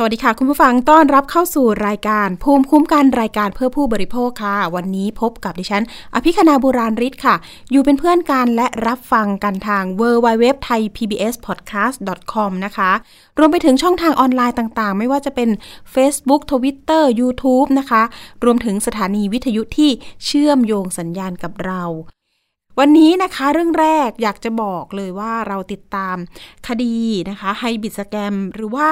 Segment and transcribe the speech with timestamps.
[0.00, 5.84] สวัสดีค่ะ คุณผู้ฟังต้อนรับเข้าสู่รายการ ภูมิคุ้มกันรายการเพื่อผู้บริโภคค่ะ วันนี้พบกับดิฉัน
[6.14, 7.36] อภิคณาบุราริศค่ะ
[7.70, 11.96] อยู่เป็นเพื่อนกันและรับฟังกันทาง w w w t h a i PBS Podcast
[12.32, 12.90] com นะคะ
[13.38, 15.48] รวมไปถึงช่องทางออนไลน์ต่างๆ ไม่ว่าจะเป็น
[15.94, 18.02] Facebook Twitter YouTube นะคะ
[18.44, 19.90] รวมถึงสถานีวิทยุที่
[20.24, 21.82] เชื่อมโยงสัญญาณกับเรา
[22.78, 26.16] วันนี้นะคะเรื่องแรกอยากจะบอกเลยว่าเราติดตาม
[26.68, 26.96] คดี
[27.30, 28.90] นะคะไฮบิดสแกมหรือว่า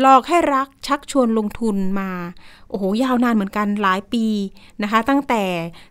[0.00, 2.10] หลอกให้รักชักชวนลงทุนมา
[2.68, 4.26] โอ้โห ยาวนานเหมือนกันหลายปี
[4.82, 5.42] นะคะ ตั้งแต่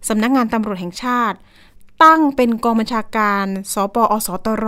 [0.08, 1.38] สำนักงงานตำรวจแห่งชาติ
[2.04, 4.66] ตั้งเป็นกองบัญชาการ สปอสตร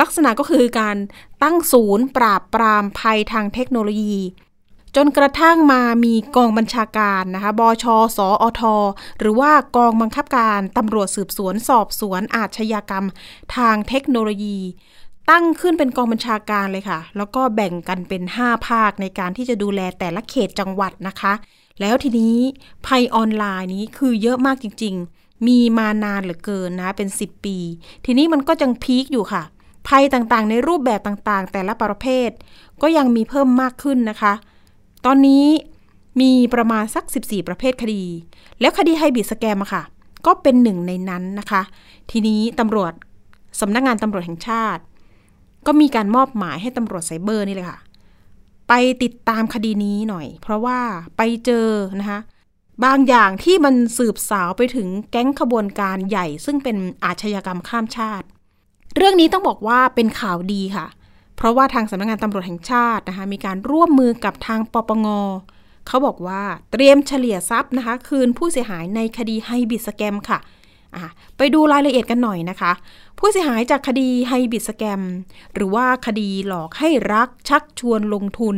[0.00, 0.96] ลักษณะก็คือการ
[1.42, 4.16] ตั้งศูนย์ปราบปรามภัยทางเทคโนโลยี
[4.96, 7.84] จนกระทั่งมามีกองบัญชาการนะคะ บช
[8.16, 8.62] สอท
[9.20, 13.06] หรือว่ากองบังคับการตำรวจสืบสวนสอบสวนอาชญากรรม
[13.56, 14.58] ทางเทคโนโลยี
[15.30, 21.32] ตั้งขึ้นเป็นกองบัญชาการเลยค่ะ แล้วก็แบ่งกันเป็น 5 ภาคในการที่จะดูแลแต่ละเขตจังหวัดนะคะ
[21.80, 22.36] แล้วทีนี้
[22.86, 27.56] ภัยออนไลน์นี้คือเยอะมากจริง ๆ มีมานานเหลือเกินนะ เป็น 10 ปี
[28.04, 29.42] ทีนี้มันก็จังพีคอยู่ค่ะ
[29.88, 32.30] ภัยต่างๆ ในรูปแบบต่างๆ แต่ละประเภท
[32.82, 34.32] ก็ยังมีเพิ่มมากขึ้นนะคะ
[35.04, 35.46] ตอนนี้
[36.20, 38.02] มีประมาณสัก 14 ประเภทคดี
[38.60, 39.82] แล้วคดีไฮบิดสแกมอะค่ะ
[40.26, 41.62] ก็เป็นหนึ่งในนั้นนะคะ
[42.10, 42.92] ทีนี้ตำรวจ
[43.60, 44.82] สำนักงงานตำรวจแห่งชาติ
[45.66, 47.80] ก็มีการมอบหมายให้ตำรวจไซเบอร์นี่เลยค่ะ
[48.68, 50.78] ไปติดตามคดีนี้หน่อย เพราะว่า
[51.16, 51.68] ไปเจอ
[52.00, 52.20] นะคะ
[52.84, 58.26] บางอย่างที่มันสืบสาวไปถึงแก๊งขบวนการใหญ่ ซึ่งเป็นอาชญากรรมข้ามชาติ
[58.96, 60.86] เรื่องนี้ต้องบอกว่าเป็นข่าวดีค่ะ
[61.36, 65.06] เพราะว่าทางสำนักงงานตำรวจแห่งชาตินะคะมีการร่วมมือกับทางปปง
[65.86, 70.38] เขาบอกว่าเตรียมเฉลี่ยทรัพย์นะคะ คืนผู้เสียหายในคดีไฮบิดสแกมค่ะ
[71.36, 72.72] ไปดูรายละเอียดกันหน่อยนะคะ
[73.18, 75.02] ผู้เสียหายจากคดีไฮบิดสแกม
[75.54, 78.56] หรือว่าคดีหลอกให้รักชักชวนลงทุน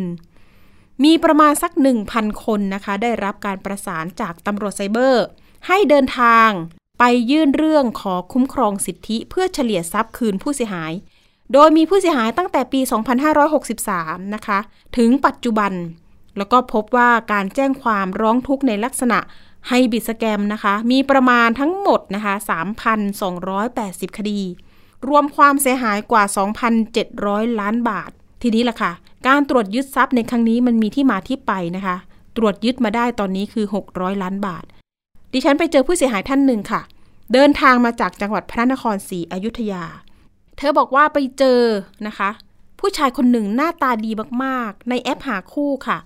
[1.05, 1.73] มีประมาณสัก
[2.09, 5.25] 1,000 คนนะคะ ได้รับการประสานจากตำรวจไซเบอร์
[5.67, 6.51] ให้เดินทาง
[6.99, 10.93] ไปยื่นเรื่องขอคุ้มครองสิทธิเพื่อเฉลี่ยทรัพย์คืนผู้เสียหาย
[11.53, 12.81] โดยมีผู้เสียหายตั้งแต่ปี
[13.57, 14.59] 2563 นะคะ
[14.97, 15.73] ถึงปัจจุบัน
[16.37, 19.19] แล้วก็พบว่าการแจ้งความร้องทุกข์ในลักษณะ
[19.69, 22.35] ไฮบิดสแกมนะคะ มีประมาณทั้งหมดนะคะ
[23.47, 24.41] 3,280 คดี
[25.09, 26.25] รวมความเสียหายกว่า
[26.91, 28.11] 2,700 ล้านบาท
[28.43, 28.93] ทีนี้ล่ะค่ะ
[29.27, 31.97] การตรวจยึดทรัพย์ในครั้งนี้มันมีที่มาที่ไปนะคะ
[32.37, 34.65] ตรวจยึดมาได้ตอนนี้คือ 600 ล้านบาท
[35.33, 36.81] ดิฉันไปเจอผู้เสียหายท่านหนึ่งค่ะ
[37.33, 39.85] เดินทางมาจากจังหวัดพระนครศรีอยุธยา
[40.57, 41.61] เธอบอกว่าไปเจอ
[42.07, 42.31] นะคะ
[42.81, 44.11] ผู้ชายคนหนึ่งหน้าตาดี
[44.45, 45.99] มากๆ ในแอปหาคู่ค่ะ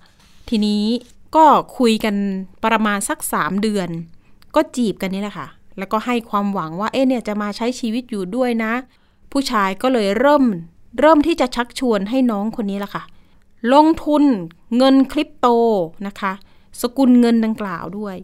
[0.49, 0.85] ทีนี้
[1.35, 1.45] ก็
[1.77, 2.15] คุยกัน
[2.65, 3.89] ประมาณสักสามเดือน
[4.55, 5.47] ก็จีบกันนี่แหละค่ะ
[5.77, 8.73] แล้วก็ให้ความหวังว่าเอ๊ะเนี่ยจะมาใช้ชีวิตอยู่ด้วยนะ
[9.31, 10.43] ผู้ชายก็เลยเริ่ม
[10.99, 13.03] เริ่มที่จะชักชวนให้น้องคนนี้แหละค่ะ
[13.73, 14.23] ลงทุน
[14.77, 15.47] เงินคริปโต
[16.07, 16.33] นะคะ
[16.81, 18.15] สกุลเงินดังกล่าวด้วย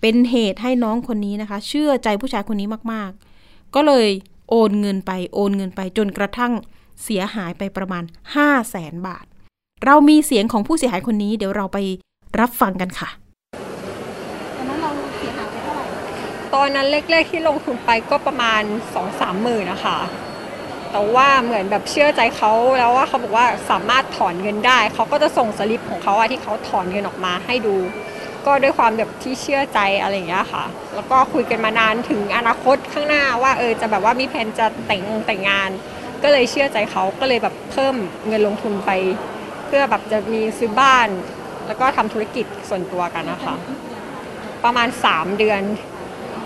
[0.00, 4.08] เป็นเหตุให้น้องคนนี้นะคะ เชื่อใจผู้ชายคนนี้มากๆ ก็เลย
[4.50, 6.52] โอนเงินไปโอนเงินไปจนกระทั่ง
[7.04, 9.24] เสียหายไปประมาณ 5 0 0แสนบาท
[9.84, 11.78] เรามีเสียงของผู้เสียหายคนนี้ เดี๋ยวเราไป
[12.40, 13.08] รับฟังกันค่ะ
[14.52, 15.84] ตอนนั้นเราเสียหายไปเท่าไหร่
[16.54, 19.98] ตอนนั้นเลขๆที่ลงทุนไปก็ประมาณ2อสามหมื่นนะคะ
[20.92, 27.76] แต่ว่าเหมือนแบบเชื่อใจเขาแล้วว่าเขาบอกว่าสามารถถอนเงินได้ เขาก็จะส่งสลิปของเขาอะที่เขาถอนเงินออกมาให้ดู
[28.46, 30.64] ก็ด้วยความแบบที่เชื่อใจอะไรอย่างเงี้ยค่ะ
[30.94, 35.70] แล้วก็คุยกันมานานถึงอนาคตข้างหน้าว่าเออจะแบบว่ามีแผนจะแต่งแต่งงาน
[36.22, 37.94] ก็เลยเชื่อใจเขาก็เลยแบบเพิ่ม
[38.26, 38.90] เงินลงทุนไป
[39.66, 41.08] เพื่อแบบจะมีซื้อบ้าน
[41.66, 43.54] แล้วก็ทำธุรกิจส่วนตัวกันนะคะ
[44.64, 45.60] ประมาณ 3 เดือน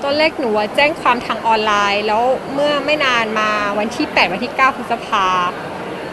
[0.02, 2.22] ตัวเลขหนูแจ้งความทางออนไลน์ แล้ว
[2.54, 5.26] เมื่อไม่นานมาวันที่ 8 วันที่ 9 พฤษภา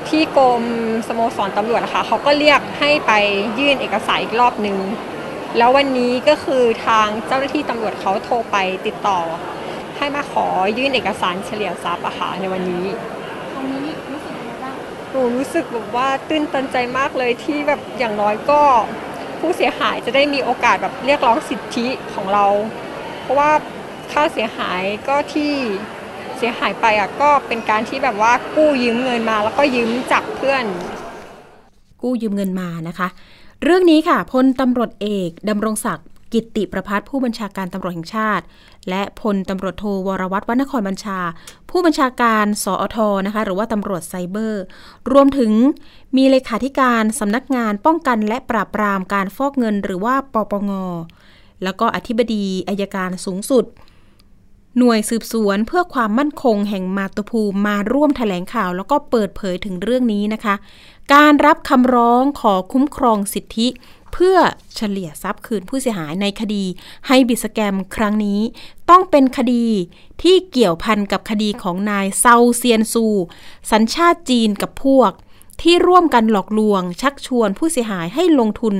[0.10, 0.64] ที่กรม
[1.08, 3.12] สโมสรตำรวจนะคะเขาก็เรียกให้ไป
[3.60, 4.78] ยื่นเอกสารอีกรอบหนึ่ง
[5.58, 9.20] แล้ววันนี้ก็คือทางเจ้าหน้าที่ตำรวจเขาโทรไปติดต่อ
[9.98, 12.86] ให้มาขอยื่นเอกสารเฉลี่ยทรัพย์อะค่ะในวันนี้
[13.54, 13.88] ตรงนี้
[15.12, 18.62] หนูรู้สึกแบบว่าตื้นตันใจมากเลยที่แบบอย่างน้อยก็
[19.40, 22.46] ผู้เสียหายจะได้มีโอกาสแบบเรียกร้องสิทธิของเรา
[23.22, 23.52] เพราะว่า
[24.12, 25.54] ค่าเสียหายก็ที่
[26.38, 30.66] เสียหายไปอะก็เป็นการที่แบบว่ากู้ยืมเงินมาแล้วก็ยืมจากเพื่อน
[32.02, 33.08] กู้ยืมเงินมานะคะ
[33.64, 38.46] เรื่องนี้ค่ะพลตำรวจเอกดำรงศักดิ์ กิตติประพัฒน์ผู้บัญชาการตำรวจแห่งชาติ
[38.90, 41.20] และพลตำรวจโทวรวัตรวนครบัญชา
[41.70, 44.64] ผู้บัญชาการสอทนะคะหรือว่าตำรวจไซเบอร์
[45.12, 45.52] รวมถึง
[46.18, 50.72] มีเลขาธิการสำนักงานป้องกันและปราบปรามการฟอกเงินหรือว่าปปง
[51.64, 53.66] แล้วก็อธิบดีอายการสูงสุด
[54.78, 60.56] หน่วยสืบสวนเพื่อความมั่นคงแห่งมาตุภูมิมาร่วมแถลงข่าว แล้วก็เปิดเผยถึงเรื่องนี้นะคะ
[61.14, 63.68] การรับคำร้องขอคุ้มครองสิทธิ
[64.14, 64.38] เพื่อ
[64.76, 66.64] เฉลี่ยทรัพย์คืนผู้เสียหายในคดี
[67.06, 68.40] ไฮบิสแกมครั้งนี้
[68.90, 69.66] ต้องเป็นคดี
[70.22, 73.06] ที่เกี่ยวพันกับคดีของนายเซาเซียนซู
[73.72, 75.12] สัญชาติจีนกับพวก
[75.62, 78.76] ที่ร่วมกันหลอกลวงชักชวนผู้เสียหายให้ลงทุน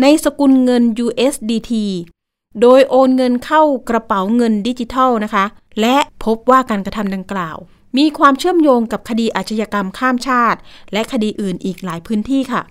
[0.00, 1.72] ในสกุลเงิน USDT
[2.60, 5.44] โดยโอนเงินเข้ากระเป๋าเงินดิจิทัลนะคะ
[5.80, 7.56] และพบว่าการกระทำดังกล่าว
[7.98, 10.58] มีความเชื่อมโยงกับคดีอาชญากรรมข้ามชาติ
[10.92, 12.62] และคดีอื่นอีกหลายพื้นที่ค่ะ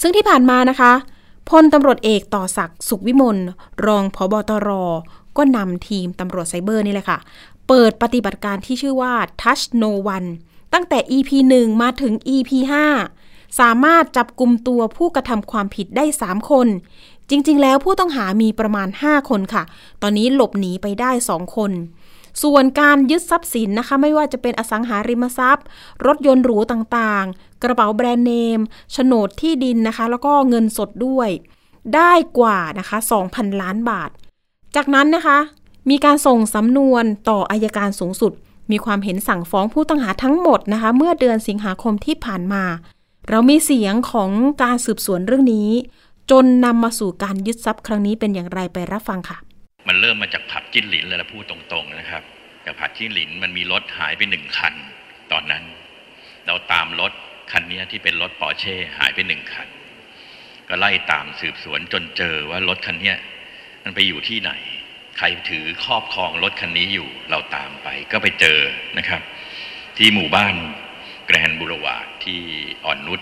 [0.00, 0.92] ซึ่งที่ผ่านมานะคะ
[1.50, 3.38] พลตำรวจเอกต่อศักดิ์สุขวิมล
[3.86, 4.70] รองผบตร
[5.36, 7.18] ก็นำทีมตำรวจไซเบอร์นี่แหละค่ะ
[7.68, 10.28] เปิดปฏิบัติการที่ชื่อว่า Touch No One
[10.72, 12.50] ตั้งแต่ EP 1 มาถึง EP
[13.06, 16.66] 5สามารถจับกลุ่มตัวผู้กระทำความผิดได้ 3 คน
[17.30, 19.62] จริง ๆ แล้วผู้ต้องหามีประมาณ 5 คนค่ะ
[20.02, 21.72] ตอนนี้หลบหนีไปได้ 2 คน
[22.42, 25.66] ส่วนการยึดทรัพย์สินนะคะ ไม่ว่าจะเป็นอสังหาริมทรัพย์
[26.06, 28.60] รถยนต์หรูต่างๆ กระเป๋าแบรนด์เนม
[28.92, 31.28] โฉนดที่ดินนะคะ แล้วก็เงินสดด้วย
[31.94, 32.98] ได้กว่านะคะ
[33.30, 34.10] 2,000 ล้านบาท
[34.76, 35.38] จากนั้นนะคะ
[35.90, 38.32] มีการส่งสำนวนต่ออายการสูงสุด
[38.70, 42.64] มีความเห็นสั่งฟ้องผู้ต้องหาทั้งหมดนะคะ เมื่อเดือนสิงหาคมที่ผ่านมา
[43.30, 44.30] เรามีเสียงของ
[44.62, 45.70] การสืบสวนเรื่องนี้
[46.30, 49.38] จนนำมาสู่การยึดทรัพย์ครั้งนี้เป็นอย่างไรไปรับฟังค่ะ
[49.88, 52.22] มันเริ่มมาจากผับจิ้นหลินเลยละพูดตรงๆนะครับ
[52.64, 54.74] จากผับจิ้นหลินมันมีรถหายไปหนึ่งคัน
[55.32, 55.64] ตอนนั้น
[56.46, 57.12] เราตามรถ
[57.52, 59.68] คันนี้ที่เป็นรถปอร์เช่หายไปหนึ่งคัน
[60.68, 63.14] ก็ไล่ตามสืบสวนจนเจอว่ารถคันนี้
[63.84, 64.52] มันไปอยู่ที่ไหน
[65.18, 68.58] ใครถือครอบครองรถคันนี้อยู่ เราตามไปก็ไปเจอ
[68.98, 69.22] นะครับ
[69.96, 70.54] ที่หมู่บ้าน
[71.26, 72.40] แกรนบุรวาที่
[72.84, 73.20] อ่อนนุช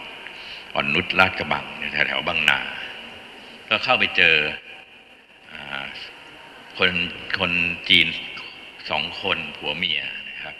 [0.74, 2.60] อ่อนนุชลาดกระบังแถวแถวๆบางนา
[3.76, 4.36] ก็เข้าไปเจอ
[5.52, 5.54] อ
[6.78, 6.90] คน
[7.38, 7.52] คน
[7.88, 8.06] จีน
[8.90, 10.54] สองคนผัวเมียนะครับ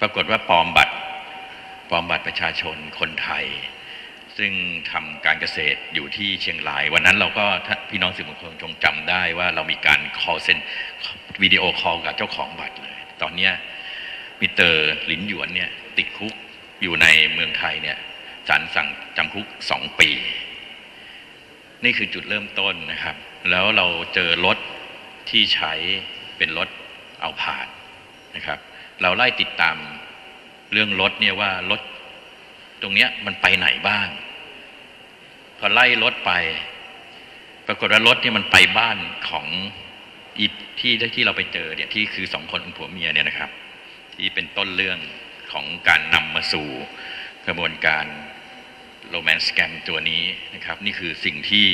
[0.00, 0.94] ปรากฏว่าปลอมบัตร
[1.90, 3.46] ปลอมบัตรประชาชนคนไทย
[4.38, 4.52] ซึ่ง
[4.92, 7.46] ทำการเกษตรอยู่ที่เชียงราย วันนั้นเราก็
[7.90, 10.58] พี่น้องสื่อมวลชนคงจำได้ว่าเรามีการ call เซน
[11.42, 13.52] วิดีโอคอลกับเจ้าของบัตรเลย ตอนเนี้ย
[14.40, 16.34] มิเตอร์หลินหยวนเนี่ยติดคุก
[16.82, 17.98] อยู่ในเมืองไทยเนี่ย
[18.48, 20.10] ศาลสั่งจำคุกสองปี
[21.84, 23.16] นี่คือจุดเริ่มต้นนะครับ
[23.50, 24.58] แล้วเราเจอรถ
[25.30, 25.72] ที่ใช้
[26.36, 26.68] เป็นรถ
[27.20, 27.66] เอาผ่าน
[28.36, 28.58] นะครับ
[29.02, 29.76] เราไล่ติดตาม
[30.72, 31.80] เรื่องรถเนี่ยว่ารถ
[32.82, 34.08] ตรงเนี้ยมันไปไหนบ้าง
[35.58, 36.32] พอไล่รถไป
[37.66, 39.46] ปรากฏว่ารถเนี่ยมันไปบ้านของ
[40.38, 40.46] อี
[40.80, 43.50] ที่ที่เราไปเจอเนี่ยที่คือสองคนผัวเมียเนี่ยนะครับ
[44.14, 44.98] ที่เป็นต้นเรื่อง
[45.52, 46.68] ของการนำมาสู่
[47.46, 48.04] กระบวนการ
[49.12, 50.22] โรแมนสแกมตัวนี้
[50.54, 51.66] นะครับ นี่คือสิ่งที่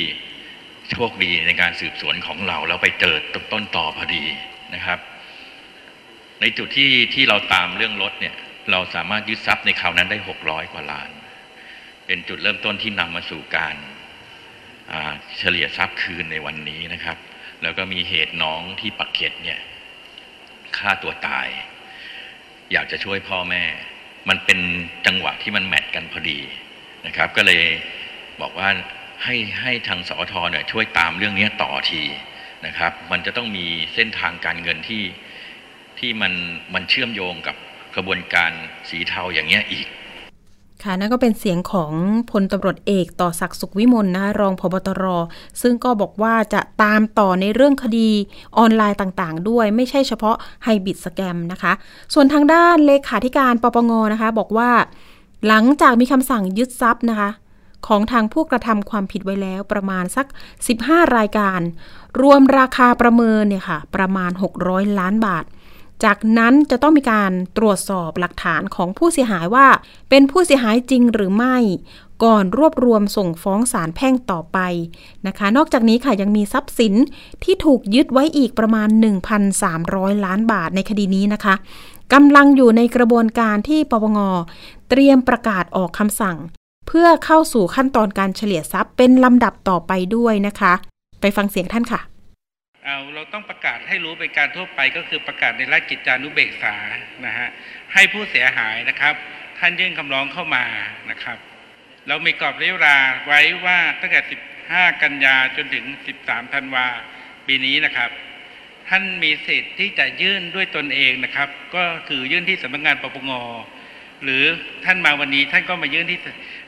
[0.91, 4.23] โชคดีในการสืบสวนของเรา แล้วไปเจอต้นตนต่อพอดี
[4.75, 4.99] นะครับ
[6.41, 8.35] ในจุดที่ที่เราตามเรื่องรถเนี่ย
[8.71, 11.09] เราสามารถยึดทรัพย์ในคราวนั้นได้หกร้อยกว่าล้าน
[12.05, 13.75] เป็นจุดเริ่มต้นที่นำมาสู่การ
[15.37, 17.17] เฉลี่ยทรัพย์คืนในวันนี้นะครับ
[17.61, 19.59] แล้วก็มีเหตุน้องที่ปักเกร็ดเนี่ย
[20.77, 21.47] ฆ่าตัวตาย
[22.71, 23.63] อยากจะช่วยพ่อแม่
[24.29, 24.59] มันเป็น
[25.05, 26.39] จังหวะที่มันแมทกันพอดี
[27.05, 27.63] นะครับ ก็เลย
[28.41, 28.69] บอกว่า
[29.23, 32.03] ให้ให้ทางสอทเนี่ยช่วยตามเรื่องนี้ต่อที
[32.65, 35.03] นะครับ มันจะต้องมีเส้นทางการเงินที่
[35.99, 36.33] ที่มัน
[36.73, 37.55] มันเชื่อมโยงกับ
[37.95, 38.51] กระบวนการ
[38.89, 39.87] สีเทาอย่างเงี้ยอีก
[40.83, 41.91] ค่ะนั่นก็เป็นเสียงของ
[42.31, 45.03] พลตำรวจเอกต่อศักดิ์สุขวิมลนะคะรองพบตร
[45.61, 48.09] ซึ่งก็บอกว่าจะตามต่อในเรื่องคดี
[48.57, 51.73] ออนไลน์ต่างๆ ด้วยไม่ใช่เฉพาะไฮบิดสแกมนะคะ
[52.13, 54.69] ส่วนทางด้านเลขาธิการปปงนะคะ บอกว่า
[55.47, 57.29] หลังจากมีคำสั่งยึดทรัพย์นะคะ
[57.87, 60.27] ของทางผู้กระทำความผิดไว้แล้วประมาณสัก
[60.69, 61.61] 15 รายการ
[62.21, 64.31] รวมราคาประเมินเนี่ยค่ะ ประมาณ
[64.63, 65.45] 600 ล้านบาท
[66.03, 69.67] จากนั้นจะต้องมีการตรวจสอบหลักฐานของผู้เสียหายว่า
[70.09, 71.57] เป็นผู้เสียหายจริงหรือไม่
[72.23, 74.57] ก่อนรวบรวมส่งฟ้องศาลแพ่งต่อไป
[75.27, 76.93] นะคะ นอกจากนี้ค่ะยังมีทรัพย์สิน
[77.43, 78.89] ที่ถูกยึดไว้อีกประมาณ
[79.55, 81.55] 1,300 ล้านบาทในคดีนี้นะคะ
[82.13, 84.19] กำลังอยู่ในกระบวนการที่ปปง
[84.89, 86.37] เตรียมประกาศออกคำสั่ง
[86.87, 90.73] เพื่อเข้าสู่ขั้นตอนการเฉลี่ยทรัพย์เป็นลำดับต่อไปด้วยนะคะ
[91.21, 92.01] ไปฟังเสียงท่านค่ะ
[92.83, 96.75] เอาเราต้องประกาศให้รู้เป็นการทั่วไปก็คือประกาศในราชกิจจานุเบกษา
[97.25, 97.47] นะฮะ
[97.93, 99.15] ให้ผู้เสียหายนะครับ
[99.59, 100.65] ท่านยื่นคำร้องเข้ามา
[101.11, 101.37] นะครับ
[102.07, 104.21] เรามีกรอบระยะเวลาไว้ว่าตั้งแต่
[104.61, 105.85] 15 กันยาจนถึง
[106.19, 106.85] 13 ธันวา
[107.47, 108.09] ปีนี้นะครับ
[108.89, 113.31] ท่านมีสิทธิ์ที่จะยื่นด้วยตนเองนะครับ ก็คือยื่นที่สำนักงานปปง
[114.23, 114.43] หรือ
[114.85, 116.19] ท่านมาวันนี้ท่านก็มายื่นที่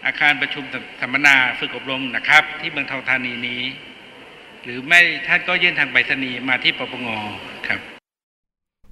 [0.06, 0.64] อาคารประชุม
[1.02, 3.62] สัมมนาฝึกอบรมนะครับ ที่เมืองทองธานีนี้
[4.64, 7.08] หรือไม่ท่านก็ยื่นทางไปรษณีย์มาที่ปปง
[7.68, 7.80] ครับ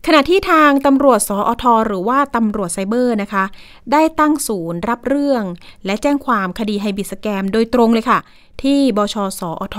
[0.06, 3.44] ขณะที่ทางตำรวจสอทหรือว่าตำรวจไซเบอร์นะคะ
[3.92, 5.44] ได้ตั้งศูนย์รับเรื่อง
[5.86, 8.20] และแจ้งความคดีไฮบิสแกมโดยตรงเลยค่ะ
[8.64, 9.78] ที่บชสอท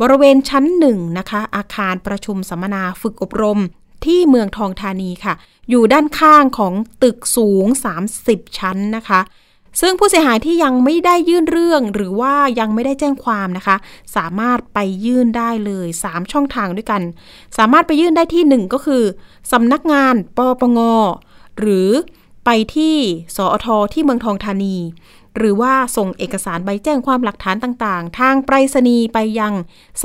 [0.00, 3.60] บริเวณชั้นหนึ่งนะคะ อาคารประชุมสัมมนาฝึกอบรม
[4.04, 5.34] ที่เมืองทองธานีค่ะ
[5.70, 7.66] อยู่ด้านข้างของตึกสูง
[8.10, 9.20] 30 ชั้นนะคะ
[9.80, 13.76] ซึ่งผู้เสียหายที่ยังไม่ได้ยื่นเรื่อง หรือว่ายังไม่ได้แจ้งความนะคะ
[14.16, 17.02] สามารถไปยื่นได้เลย 3 ช่องทางด้วยกัน
[17.58, 19.04] สามารถไปยื่นได้ที่ 1 ก็คือ
[19.52, 20.78] สำนักงานปปง
[21.58, 21.90] หรือ
[22.44, 22.96] ไปที่
[23.36, 24.76] สอทที่เมืองทองธานี
[25.36, 29.52] หรือว่าส่งเอกสารใบแจ้งความหลักฐานต่าง ๆ ทางไปรษณีย์ไปยัง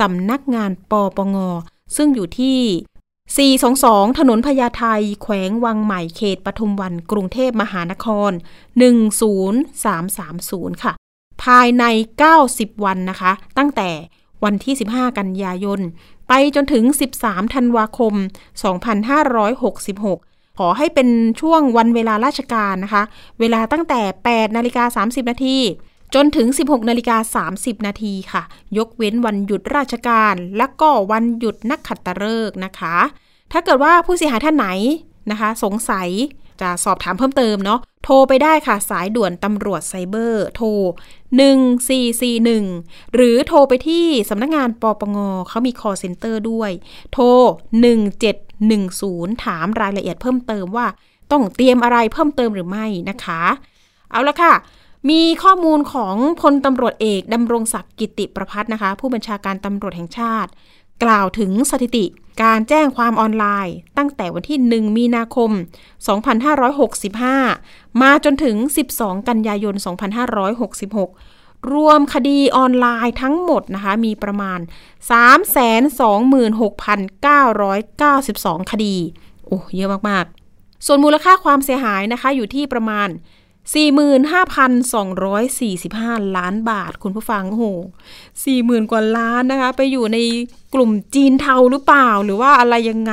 [0.00, 1.36] สำนักงานปปง
[1.96, 2.58] ซึ่งอยู่ที่
[3.38, 4.84] 422 ถนนพญาไท
[5.22, 8.30] แขวงวังใหม่เขตปทุมวันกรุงเทพมหานคร
[9.16, 10.92] 10330 ค่ะ
[11.44, 11.84] ภายใน
[12.34, 13.90] 90 วันนะคะ ตั้งแต่
[14.44, 15.80] วันที่ 15 กันยายน
[16.28, 16.84] ไปจนถึง
[17.20, 18.14] 13 ธันวาคม
[18.96, 21.08] 2566 ขอให้เป็น
[21.40, 23.02] ช่วงวันเวลาราชการนะคะ
[23.40, 25.58] เวลาตั้งแต่ 8 นาฬิกา 30 นาที
[26.14, 28.42] จนถึง 16นาฬิกา30 นาทีค่ะ
[28.78, 32.96] ยกเว้นวันหยุดราชการ และก็วันหยุดนักขัตฤกษ์นะคะ
[33.52, 34.66] ถ้าเกิดว่าผู้เสียหายท่านไหน
[35.30, 36.08] นะคะ สงสัย
[36.60, 40.68] จะสอบถามเพิ่มเติมเนาะโทรไปได้ค่ะสายด่วนตำรวจไซเบอร์ โทร
[42.30, 45.16] 1441 หรือโทรไปที่สำนักงานปปง
[45.48, 46.70] เขามี call center ด้วย
[47.12, 47.24] โทร
[48.34, 50.86] 1710 ถามรายละเอียดเพิ่มเติมว่า
[51.30, 53.42] ต้องเตรียมอะไรเพิ่มเติมหรือไม่นะคะ
[54.10, 54.52] เอาละค่ะ
[55.08, 60.50] มีข้อมูลของพลตำรวจเอกดำรงศักดิ์กิติประพัฒนะคะ ผู้บัญชาการตำรวจแห่งชาติ
[61.04, 62.04] กล่าวถึงสถิติ
[62.42, 65.50] การแจ้งความออนไลน์ ตั้งแต่วันที่ 1 มีนาคม
[67.16, 68.56] 2565 มาจนถึง
[68.92, 69.74] 12 กันยายน
[70.70, 74.58] 2566 รวมคดีออนไลน์ทั้งหมดนะคะ มีประมาณ
[78.60, 78.94] 326,992 คดี
[79.46, 80.24] โอ้ เยอะมาก
[80.56, 83.08] ๆ ส่วนมูลค่าความเสียหายนะคะ อยู่ที่ประมาณ
[83.74, 87.64] 45,245 ล้านบาทคุณผู้ฟังโอ้โห
[88.28, 90.18] 40,000 กว่าล้านนะคะ ไปอยู่ใน
[90.74, 93.12] กลุ่มจีนเทาหรือเปล่า หรือว่าอะไรยังไง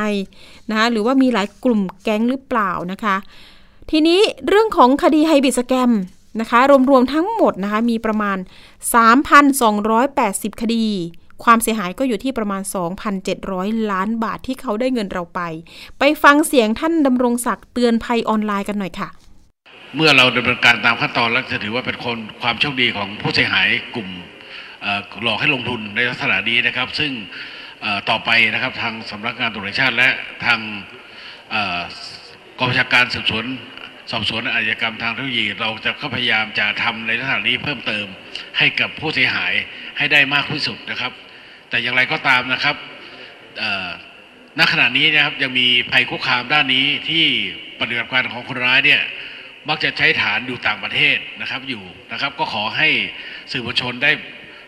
[0.69, 3.15] นะคะหรือว่ามีหลายกลุ่มแก๊งหรือเปล่านะคะ
[3.91, 5.91] ทีนี้เรื่องของคดีไฮบิสแกม
[6.39, 6.59] นะคะ
[6.89, 8.37] รวมๆทั้งหมดนะคะ มีประมาณ
[9.69, 10.85] 3,280 คดี
[11.43, 12.61] ความเสียหายก็อยู่ที่ประมาณ
[13.25, 15.41] 2,700 ล้านบาทที่เขาได้เงินเราไป
[15.99, 19.09] ไปฟังเสียงท่านดำรงศักดิ์เตือนภัยออนไลน์กันหน่อยค่ะ
[19.95, 24.09] เมื่อเราดำเนินการตามขั้นตอนแล้วจะถือว่าเป็นคนความโชคดีของผู้เสียหายกลุ่ม
[25.23, 27.11] หลอกให้ลงทุนในลักษณะนี้นะครับ ซึ่ง
[28.09, 30.09] ต่อไปนะครับทางสำนักงานตำรวจแห่งชาติ และ
[30.45, 30.59] ทาง
[32.57, 33.45] กองบัญชาการสืบสวน
[34.11, 38.05] สอบสวนอาชญากรรมทางเทคโนโลยี เราจะก็พยายามจะทำในลักษณะนี้เพิ่มเติม
[38.57, 39.53] ให้กับผู้เสียหาย
[39.97, 41.11] ให้ได้มากที่สุดนะครับ
[41.69, 42.75] แต่อย่างไรก็ตามนะครับ
[44.59, 47.25] ณขณะนี้นะครับยังมีภัยคุกคามด้านนี้ที่
[47.79, 49.01] ปฏิบัติการของคนร้ายเนี่ย
[49.69, 52.89] มักจะใช้ฐานอยู่ต่างประเทศนะครับอยู่นะครับ ก็ขอให้
[53.51, 54.11] สื่อมวลชนได้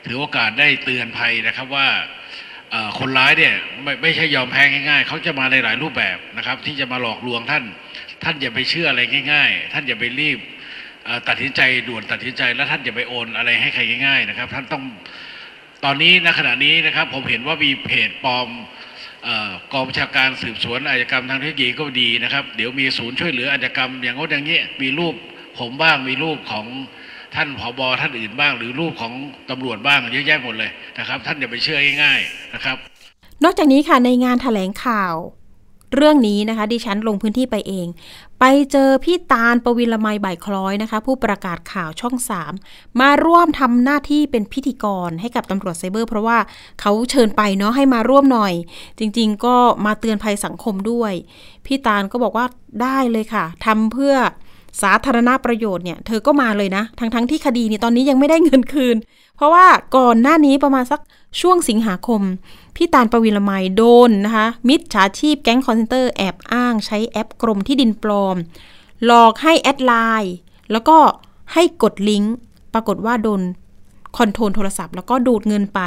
[0.05, 1.87] ถือโอกาสได้เตือนภัยนะครับว่า
[2.99, 7.63] คนร้ายเนี่ยไม่ไม่ใช่ยอมแพ้ง่ายๆ เขาจะมาในหลายรูปแบบนะครับ ที่จะมาหลอกลวงท่าน
[8.23, 9.01] ท่านอย่าไปเชื่ออะไร
[9.31, 10.39] ง่าย ๆ ท่านอย่าไปรีบ
[11.27, 14.83] ตัดสินใจด่วนตัดสินใจ แล้วท่านอย่าไปโอนอะไรให้ใครง่าย ๆ นะครับ ท่านต้อง
[15.85, 18.47] ตอนนี้ณขณะนี้นะครับ ผมเห็นว่ามีเพจปลอม
[19.73, 25.15] กองบัญชาการสืบสวนอาชญากรรมทางเทคโนโลยีก็ดีนะครับ เดี๋ยวมีศูนย์ช่วยเหลืออาชญากรรม อย่างโน้นอย่างนี้มีรูป
[25.59, 26.65] ผมบ้างมีรูปของ
[27.35, 29.13] ท่านผบท่านอื่นบ้าง หรือรูปของ
[29.49, 32.77] ตำรวจบ้างเยอะแยะหมดเลยนะครับ ท่านอย่าไปเชื่อง่ายๆนะครับ
[33.43, 35.13] นอกจากนี้ค่ะในงานถแถลงข่าว
[35.95, 37.87] เรื่องนี้นะคะ ดิฉันลงพื้นที่ไปเอง
[38.39, 42.15] ไปเจอพี่ตาลปวินละไมบ่ายคล้อยนะคะ ผู้ประกาศข่าวช่อง
[42.57, 46.37] 3 มาร่วมทำหน้าที่เป็นพิธีกรให้กับตำรวจไซเบอร์ เพราะว่า
[46.81, 48.53] เขาเชิญไปเนาะให้มาร่วมหน่อย
[48.99, 49.55] จริง ๆ ก็
[49.85, 51.13] มาเตือนภัยสังคมด้วย
[51.65, 52.45] พี่ตาลก็บอกว่า
[52.81, 54.15] ได้เลยค่ะทำเพื่อ
[54.81, 58.97] สาธารณประโยชน์เนี่ยเธอก็มาเลยนะ ทั้งๆทที่คดีนี่ตอนนี้ยังไม่ได้เงินคืน
[59.35, 59.65] เพราะว่า
[59.97, 60.99] ก่อนหน้านี้ประมาณสัก
[61.39, 62.21] ช่วงสิงหาคม
[62.75, 68.35] พี่ตาลประวิลไมโดนนะคะ มิจฉาชีพแก๊งคอลเซ็นเตอร์แอบอ้างใช้แอปกรมที่ดินปลอม
[69.05, 70.35] หลอกให้ add LINE
[70.71, 70.97] แล้วก็
[71.53, 72.35] ให้กดลิงก์
[72.73, 73.41] ปรากฏว่าโดน
[74.17, 75.79] control โทรศัพท์แล้วก็ดูดเงินไป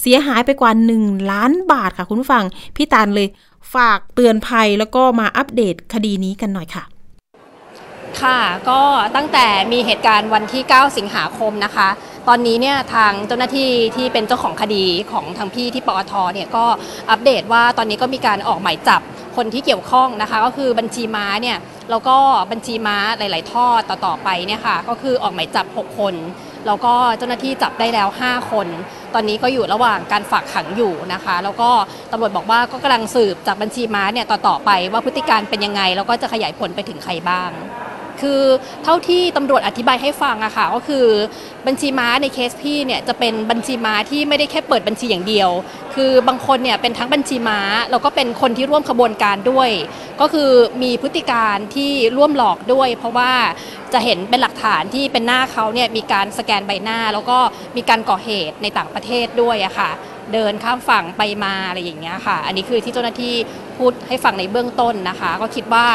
[0.00, 2.44] เสียหายไปกว่า 1 ล้านบาทค่ะคุณผู้ฟัง
[2.76, 3.28] พี่ตาลเลย
[3.74, 6.84] ฝากเตือนภัยแล้วก็มาอัปเดตคดีนี้กันหน่อยค่ะ
[8.22, 8.40] ค่ะ
[8.70, 8.80] ก็
[9.16, 11.88] ตั้งแต่มีเหตุการณ์วันที่ 9 สิงหาคมนะคะ
[12.28, 16.64] ตอนนี้เนี่ยทางเจ้าหน้าที่ที่เป็นเจ้าของคดีของทางพี่ที่ปอทเนี่ยก็
[17.10, 19.00] อัปเดตว่าตอนนี้ก็มีการออกหมายจับ
[19.36, 21.58] คนที่เกี่ยวข้องนะคะ ก็คือบัญชีม้าเนี่ย
[21.90, 22.16] แล้วก็
[22.50, 26.14] บัญชีม้าหลาย ๆทอดต่อๆไปเนี่ยค่ะก็คือออกหมายจับ 6 คน
[26.66, 28.66] แล้วก็เจ้าหน้าที่จับได้แล้ว 5 คน
[29.14, 31.70] ตอนนี้ก็อยู่ระหว่างการฝากขังอยู่นะคะ แล้วก็
[32.12, 37.50] ตำรวจบอกว่าก็กำลังสืบจากบัญชีม้าเนี่ยต่อๆไปว่าพฤติการเป็นยังไง แล้วก็จะขยายผลไปถึงใครบ้าง
[38.22, 38.40] คือ
[38.84, 41.06] เท่าที่ตำรวจอธิบายให้ฟังอะค่ะก็คือ
[41.66, 45.50] บัญชีม้าในเคสพี่เนี่ยจะเป็นบัญชีม้าที่ไม่ได้แค่เปิดบัญชีอย่างเดียว
[45.94, 47.58] คือบางคนเนี่ยเป็นทั้งบัญชีม้า
[47.90, 49.70] แล้วก็เป็นคนที่ร่วมขบวนการด้วย
[50.20, 50.50] ก็คือ
[50.82, 53.32] มีพฤติการที่ร่วมหลอกด้วย เพราะว่า
[53.92, 57.38] จะเห็นเป็นหลักฐานที่เป็นหน้าเขาเนี่ยมีการสแกนใบหน้า แล้วก็
[57.76, 59.90] มีการก่อเหตุในต่างประเทศด้วยอะค่ะ
[60.32, 63.34] เดินข้ามฝั่งไปมาอะไรอย่างเงี้ยค่ะ อันนี้คือที่เจ้าหน้าที่
[63.80, 65.86] พูดให้ฟังในเบื้องต้นนะคะ ก็คิดว่า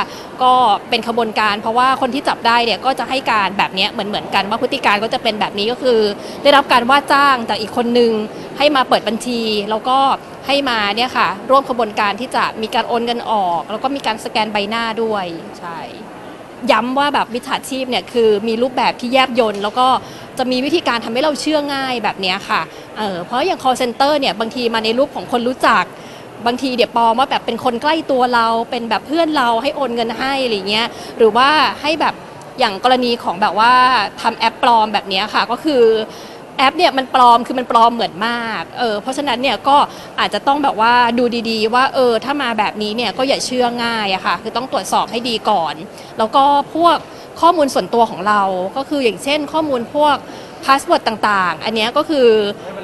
[0.43, 0.53] ก็
[0.89, 5.99] เป็นขบวนการ เพราะว่าคนที่จับได้เนี่ยก็จะให้การแบบนี้เหมือนเหมือนกันว่าพฤติการก็จะเป็นแบบนี้ก็คือ
[6.43, 8.11] ได้รับการว่าจ้างจากอีกคนนึง
[8.57, 9.97] ให้มาเปิดบัญชี แล้วก็
[10.47, 15.25] ให้มาเนี่ยค่ะ ร่วมขบวนการที่จะมีการโอนเงินออก แล้วก็มีการสแกนใบหน้าด้วย
[15.59, 15.79] ใช่
[16.71, 19.87] ย้ำว่าแบบมิจฉาชีพเนี่ยคือมีรูปแบบที่แยบยนต์แล้วก็
[20.37, 22.61] จะมีวิธีการทำให้เราเชื่อง่ายแบบนี้ค่ะ
[22.97, 25.83] เออเพราะอย่าง call center เนี่ยบางทีมาในรูปของคนรู้จัก
[26.45, 30.87] บางทีเดี๋ยวปลอมว่าแบบเป็นคนใกล้ตัวเราเป็นแบบเพื่อนเราให้โอนเงินให้อะไรเงี้ย
[31.17, 31.49] หรือว่า
[31.81, 32.15] ให้แบบ
[32.59, 33.73] อย่างกรณีของแบบว่า
[34.21, 35.83] ทำแอปปลอมแบบนี้ค่ะก็คือ
[36.57, 39.77] แอปเนี่ยมันปลอมคือมันปลอมเหมือนมาก เออ เพราะฉะนั้นเนี่ยก็
[40.19, 45.73] อาจจะต้องแบบว่าดูดีๆ ว่าเออถ้ามาแบบนี้เนี่ยก็อย่าเชื่อง่ายอะค่ะ คือต้องตรวจสอบให้ดีก่อน
[46.17, 46.43] แล้วก็
[46.75, 46.97] พวก
[47.41, 48.41] ข้อมูลส่วนตัวของเรา
[48.77, 50.15] ก็คืออย่างเช่น ข้อมูลพวก
[50.65, 52.27] password ต่างๆ อันนี้ก็คือ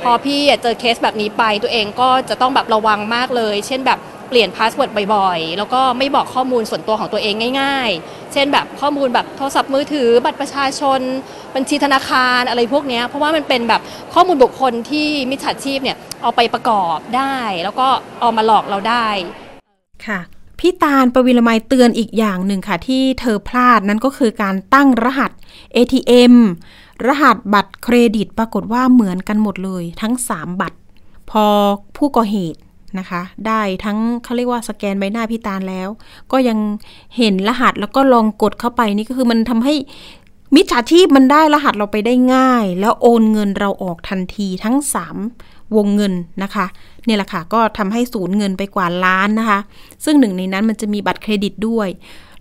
[0.03, 10.99] พอพี่เจอเคสแบบนี้ไปตัวเองก็จะต้องแบบระวังมากเลย เช่นแบบเปลี่ยน password บ่อยๆ แล้วก็ไม่บอกข้อมูลส่วนตัวของตัวเองง่าย ๆ เช่นแบบข้อมูลแบบโทรศัพท์มือถือ บัตรประชาชน
[11.55, 13.81] บัญชีธนาคารอะไรพวกนี้เพราะว่ามันเป็นแบบ
[14.13, 17.87] ข้อมูลบุคคลที่มิจฉาชีพเนี่ยเอาไปประกอบได้ แล้วก็
[18.19, 19.07] เอามาหลอกเราได้
[20.07, 20.19] ค่ะ
[20.59, 25.31] พี่ตาลประวิลไมเตือนอีกอย่างหนึ่งค่ะ ที่เธอพลาดนั่นก็คือการตั้งรหัส
[25.75, 26.35] ATM
[27.07, 30.77] รหัสบัตรเครดิตปรากฏว่าเหมือนกันหมดเลย ทั้ง 3 บัตร
[31.29, 31.45] พอ
[31.97, 32.59] ผู้ก่อเหตุ
[32.99, 35.89] นะคะ ได้ทั้งเขาเรียกว่าสแกนใบหน้าพี่ตาลแล้ว
[36.31, 36.57] ก็ยัง
[37.17, 39.73] เห็นรหัสแล้วก็ลองกดเข้าไปนี่ก็คือมันทำให้
[40.55, 44.75] มิจฉาชีพมันได้รหัสเราไปได้ง่าย แล้วโอนเงินเราออกทันทีทั้ง
[45.27, 46.65] 3 วงเงินนะคะ
[47.05, 49.59] เนี่ยแหละค่ะก็ทำให้สูญเงินไปกว่าล้านนะคะ
[50.05, 51.87] ซึ่งหนึ่งในนั้นมันจะมีบัตรเครดิตด้วย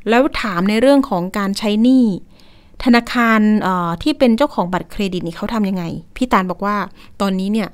[0.09, 2.05] แล้วถามในเรื่องของการใช้หนี้
[2.85, 3.41] ธนาคาร
[4.03, 5.85] ที่เป็นเจ้าของบัตรเครดิตนี่เขาทำยังไง
[6.17, 6.77] พี่ตาลบอกว่า
[7.21, 7.69] ตอนนี้เนี่ย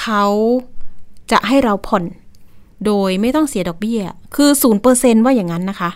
[0.00, 0.24] เขา
[1.30, 2.04] จะให้เราผ่อน
[2.86, 4.00] โดยไม่ต้องเสียดอกเบี้ย
[4.34, 5.90] คือศูนย์เปอร์เซนว่าอย่างนั้นนะคะ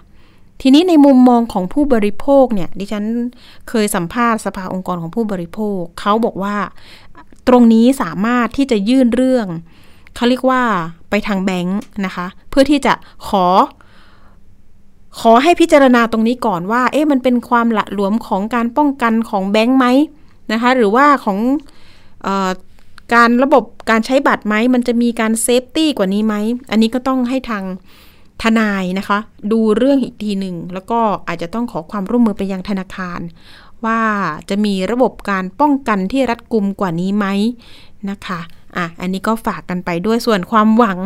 [0.63, 3.05] ทีนี้ในมุมมองของผู้บริโภคเนี่ย ดิฉัน
[3.69, 6.57] เคยสัมภาษณ์สภาองค์กรของผู้บริโภค เขาบอกว่า
[7.49, 9.47] ตรงนี้สามารถที่จะยื่นเรื่อง
[10.17, 10.63] เขาเรียกว่า
[11.11, 12.93] ไปทางแบงค์นะคะ เพื่อที่จะ
[13.29, 13.47] ขอ
[15.19, 19.87] ขอให้พิจารณาตรงนี้ก่อนว่า เอ๊ะมันเป็นความหละหลวมของการป้องกันของแบงค์ไหม
[20.53, 21.39] นะคะ หรือว่าของ
[22.27, 22.51] ออ
[23.15, 26.35] การระบบการใช้บัตรไหม มันจะมีการ safety กว่านี้ไหม
[26.71, 27.65] อันนี้ก็ต้องให้ทาง
[28.43, 29.19] ทนายนะคะ
[29.53, 33.21] ดูเรื่องอีกทีหนึ่ง แล้วก็อาจจะต้องขอความร่วมมือไปยังธนาคาร
[33.85, 34.01] ว่า
[34.49, 37.27] จะมีระบบการป้องกันที่รัดกุมกว่านี้ไหม
[38.11, 38.41] นะคะ
[38.77, 40.99] อะ อันนี้ก็ฝากกันไปด้วยส่วนความหวัง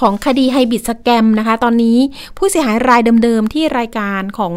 [0.00, 1.98] ของคดีไฮบิดสแกมนะคะ ตอนนี้
[2.36, 4.54] ผู้เสียหายรายเดิมๆ ที่รายการของ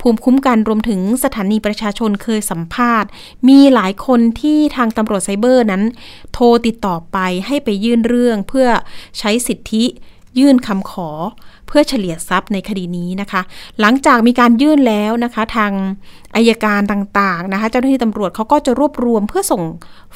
[0.00, 3.08] ภูมิคุ้มกันรวมถึงสถานีประชาชนเคยสัมภาษณ์
[3.48, 5.82] มีหลายคนที่ทางตำรวจไซเบอร์นั้น
[6.32, 8.68] โทรติดต่อไปให้ไปยื่นเรื่องเพื่อ
[9.18, 9.84] ใช้สิทธิ
[10.38, 11.10] ยื่นคำขอ
[11.66, 13.42] เพื่อเฉลี่ยทรัพย์ในคดีนี้นะคะ
[13.80, 15.72] หลังจากมีการยื่นแล้วนะคะ ทาง
[16.34, 19.62] อายการต่างๆนะคะ เจ้าหน้าที่ตำรวจเขาก็จะรวบรวมเพื่อส่ง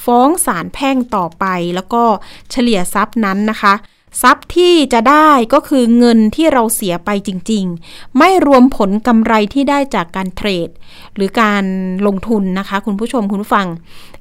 [0.04, 1.44] ฟ้องศาลแพ่งต่อไป
[1.74, 2.02] แล้วก็
[2.50, 3.74] เฉลี่ยทรัพย์นั้นนะคะ
[4.22, 10.68] ทรัพย์ที่จะได้ก็คือเงินที่เราเสียไปจริง ๆ ไม่รวมผลกำไรที่ได้จากการเทรด
[11.14, 11.64] หรือการ
[12.06, 13.66] ลงทุนนะคะ คุณผู้ชมคุณผู้ฟัง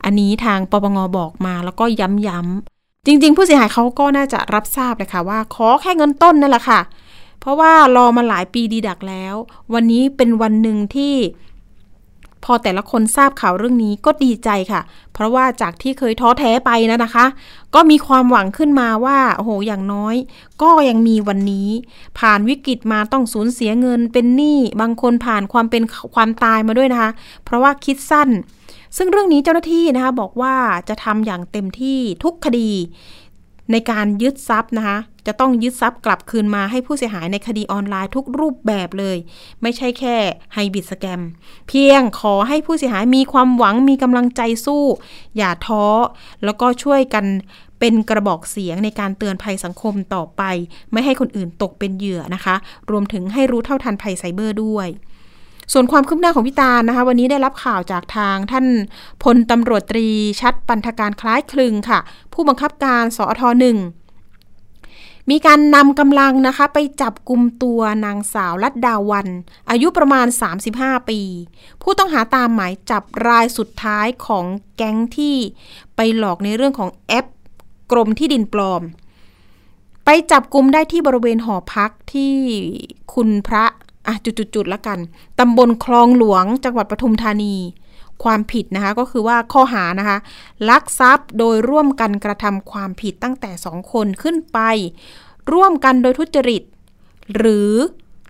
[0.03, 1.85] อันนี้ทางปปงบอกมาแล้วก็
[2.27, 6.79] ย้ำๆจริง ๆ ผู้เสียหายเขาก็น่าจะรับทราบเลยค่ะว่า ขอแค่เงินต้นนั่นแหละค่ะ
[7.39, 9.35] เพราะว่ารอมาหลายปีดีดักแล้ว
[9.73, 11.13] วันนี้เป็นวันหนึ่งที่
[12.45, 14.81] พอแต่ละคนทราบข่าวเรื่องนี้ก็ดีใจค่ะ
[15.13, 17.25] เพราะว่าจากที่เคยท้อแท้ไปนะนะคะ
[17.75, 20.15] ก็มีความหวังขึ้นมาว่า โอ้โห อย่างน้อย
[20.61, 21.69] ก็ยังมีวันนี้
[22.19, 25.83] ผ่านวิกฤตมาต้องสูญเสียเงินเป็นหนี้ บางคนผ่านความเป็น
[26.15, 27.11] ความตายมาด้วยนะคะ
[27.43, 28.29] เพราะว่าคิดสั้น
[28.97, 30.55] ซึ่งเรื่องนี้เจ้าหน้าที่นะคะบอกว่า
[30.89, 32.71] จะทำอย่างเต็มที่ทุกคดี
[33.71, 34.97] ในการยึดทรัพย์นะคะ
[35.29, 39.17] จะต้องยึดทรัพย์กลับคืนมาให้ผู้เสียหายในคดีออนไลน์ทุกรูปแบบเลย
[39.61, 40.15] ไม่ใช่แค่
[40.53, 41.21] ไฮบิดสแกม
[41.67, 44.83] เพียงขอให้ผู้เสียหายมีความหวังมีกำลังใจสู้
[45.37, 45.85] อย่าท้อ
[46.43, 47.25] แล้วก็ช่วยกัน
[47.79, 50.41] เป็นกระบอกเสียงในการเตือนภัยสังคมต่อไป
[50.91, 52.55] ไม่ให้คนอื่นตกเป็นเหยื่อนะคะ
[52.91, 54.87] รวมถึงให้รู้เท่าทันภัยไซเบอร์ด้วย
[55.73, 58.65] ส่วนความคืบหน้าของพี่ตานะคะ วันนี้ได้รับข่าวจากทางท่าน
[59.23, 60.07] พลตำรวจตรี
[60.41, 61.99] ชัดปันธการคล้ายคลึงค่ะ
[62.33, 63.77] ผู้บังคับการสอทหนึ่ง
[65.29, 69.27] มีการนำกำลังนะคะไปจับกลุ่มตัวนางสาวลัดดาวัน
[69.69, 70.27] อายุประมาณ
[70.67, 71.21] 35 ปี
[71.81, 75.35] ผู้ต้องหาตามหมายจับรายสุดท้ายของแก๊งที่
[75.95, 77.25] ไปหลอกในเรื่องของแอป
[77.91, 78.81] กรมที่ดินปลอม
[80.05, 82.35] ไปจับกลุ่มได้ที่บริเวณหอพักที่
[83.13, 83.65] คุณพระ
[84.07, 84.99] อะจุดๆละกัน
[85.39, 87.55] ตำบลคลองหลวงจังหวัดปทุมธานี
[88.23, 90.17] ความผิดนะคะก็คือว่าข้อหานะคะ
[90.69, 94.59] ลักทรัพย์โดยร่วมกันกระทำความผิดตั้งแต่สองคนขึ้นไป
[95.53, 96.63] ร่วมกันโดยทุจริต
[97.37, 97.71] หรือ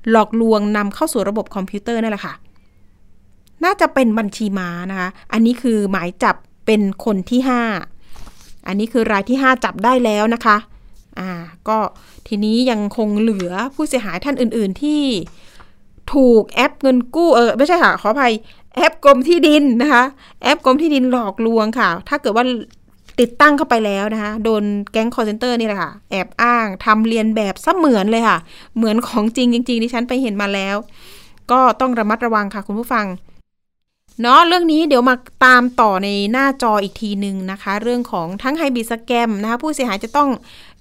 [0.10, 2.34] หลอกลวงนำเข้าสู่ระบบคอมพิวเตอร์นั่นแหละค่ะ
[3.64, 7.42] น่าจะเป็นบัญชีม้านะคะ อันนี้คือหมายจับเป็นคนที่
[8.04, 10.58] 5 อันนี้คือรายที่ 5 จับได้แล้วนะคะ
[11.20, 11.30] อ่า
[11.68, 11.78] ก็
[12.28, 15.02] ทีนี้ยังคงเหลือผู้เสียหายท่านอื่น ๆที่
[16.14, 18.34] ถูกแอปเงินกู้เออไม่ใช่ค่ะขออภัย
[18.80, 20.04] แอปกรมที่ดินนะคะ
[20.44, 22.46] แอปกรมที่ดินหลอกลวงค่ะ ถ้าเกิดว่า
[23.20, 28.38] ติดตั้งเข้าไปแล้วนะคะ โดนแก๊งคอลเซ็นเตอร์นี่แหละค่ะ แอบอ้างทำเลียนแบบเสมือนเลยค่ะ
[28.78, 30.76] เหมือนของจริงจริงๆที่ฉันไปเห็นมาแล้ว
[31.52, 33.06] ก็ต้องระมัดระวังค่ะคุณผู้ฟัง
[34.22, 35.16] เนาะเรื่องนี้เดี๋ยวมา
[35.46, 40.30] ตามต่อในหน้าจออีกทีหนึ่งนะคะ เรื่องของทั้งไฮบิสแกมนะคะ ผู้เสียหายจะต้อง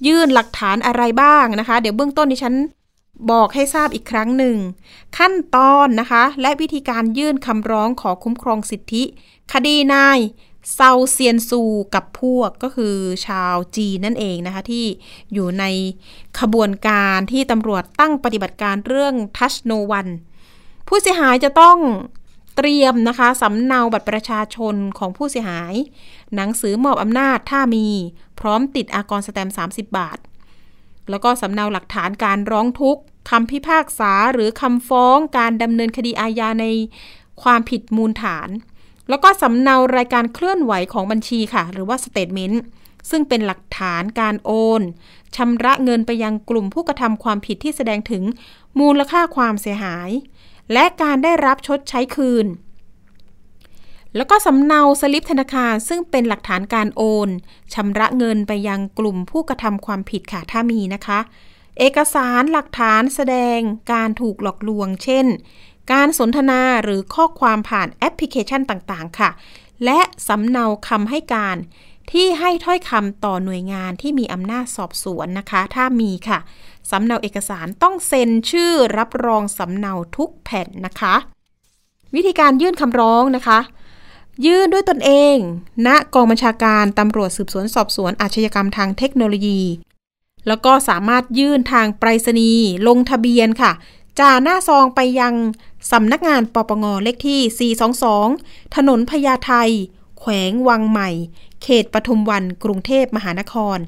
[0.06, 2.54] ยื่นหลักฐานอะไรบ้างนะคะ เดี๋ยวเบื้องต้นดิฉัน
[3.30, 4.56] บอกให้ทราบอีกครั้งหนึ่ง
[5.18, 9.02] ขั้นตอนนะคะ และวิธีการยื่นคำร้องขอคุ้มครองสิทธิ
[9.52, 10.18] คดีนาย
[10.74, 11.62] เซาเซียนซู
[11.94, 14.84] กับพวกก็คือชาวจีนนั่นเองนะคะที่
[15.32, 15.64] อยู่ใน
[16.40, 20.06] ขบวนการที่ตำรวจตั้งปฏิบัติการเรื่องทัชโนวัน
[20.88, 21.78] ผู้เสียหายจะต้อง
[22.56, 25.74] เตรียมนะคะสำเนาบัตรประชาชนของผู้เสียหาย
[26.34, 27.86] หนังสือมอบอำนาจถ้ามี
[28.40, 30.18] พร้อมติดอากรแสตมป์ 30 บาท
[31.10, 36.66] แล้วก็สำเนาหลักฐานการร้องทุกข์ คำพิพากษาหรือคำฟ้องการดำเนินคดีอาญาใน
[37.42, 38.48] ความผิดมูลฐาน
[39.08, 42.62] แล้วก็สำเนารายการเคลื่อนไหวของบัญชีค่ะ หรือว่า statement
[43.10, 44.82] ซึ่งเป็นหลักฐานการโอน
[45.36, 48.22] ชำระเงินไปยังกลุ่มผู้กระทำความผิดที่แสดงถึง
[48.80, 50.10] มูลค่าความเสียหาย
[50.72, 52.46] และการได้รับชดใช้คืน
[54.16, 57.28] แล้วก็สำเนาสลิปธนาคารซึ่งเป็นหลักฐานการโอน
[57.74, 61.18] ชำระเงินไปยังกลุ่มผู้กระทำความผิดค่ะถ้ามีนะคะ
[61.78, 63.58] เอกสารหลักฐานแสดง
[63.92, 65.26] การถูกหลอกลวง เช่น
[65.92, 69.30] การสนทนาหรือข้อความผ่านแอปพลิเคชันต่างๆ ค่ะ
[69.84, 71.56] และสำเนาคำให้การ
[72.12, 76.38] ที่ให้ถ้อยคำต่อหน่วยงานที่มีอำนาจสอบสวนนะคะ ถ้ามีค่ะ
[76.90, 81.14] สำเนาเอกสารต้องเซ็นชื่อรับรองสำเนาทุกแผ่นนะคะ
[82.14, 83.58] วิธีการยื่นคำร้องนะคะ
[84.46, 85.36] ยื่นด้วยตนเอง
[85.86, 89.60] ณกองบัญชาการตำรวจสืบสวนสอบสวนอาชญากรรมทางเทคโนโลยี
[90.48, 93.72] แล้วก็สามารถยื่นทางไปรษณีย์ลงทะเบียนค่ะ
[94.18, 95.34] จ่าหน้าซองไปยัง
[95.92, 97.72] สำนักงานปปงเลขที่
[98.26, 99.52] 422 ถนนพญาไท
[100.18, 101.10] แขวงวังใหม่
[101.62, 103.78] เขตปทุมวัน กรุงเทพมหานคร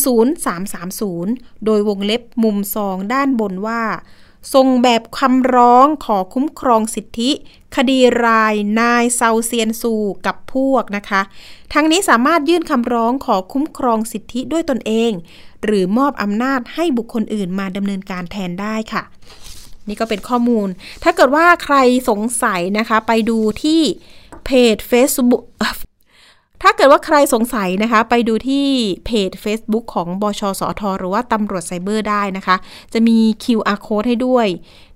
[0.00, 3.82] 10330 โดยวงเล็บมุมซองด้านบนว่า
[4.54, 7.30] ส่งแบบคำร้องขอคุ้มครองสิทธิ
[7.76, 9.94] คดีรายนายเซาเซียนซู
[10.26, 11.20] กับพวกนะคะ
[11.72, 15.12] ทั้งนี้สามารถยื่นคำร้องขอคุ้มครองสิทธิด้วยตนเอง
[15.64, 19.02] หรือมอบอำนาจให้บุคคลอื่นมาดำเนินการแทนได้ค่ะ
[19.88, 20.68] นี่ก็เป็นข้อมูล
[21.02, 21.76] ถ้าเกิดว่าใคร
[22.08, 23.80] สงสัยนะคะ ไปดูที่
[24.44, 25.42] เพจ Facebook
[26.62, 28.66] ถ้าเกิดว่าใครสงสัยนะคะ ไปดูที่
[29.06, 32.56] เพจ Facebook ของบชสอทหรือว่าตำรวจไซเบอร์ได้นะคะ
[32.92, 34.46] จะมี QR code ให้ด้วย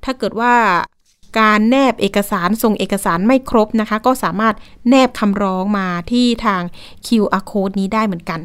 [0.05, 0.55] ถ้าเกิดว่า
[1.41, 4.55] การแนบเอกสารส่งเอกสารไม่ครบนะคะ ก็สามารถ
[4.89, 6.63] แนบคำร้องมาที่ทาง
[7.07, 8.41] QR code นี้ได้เหมือนกัน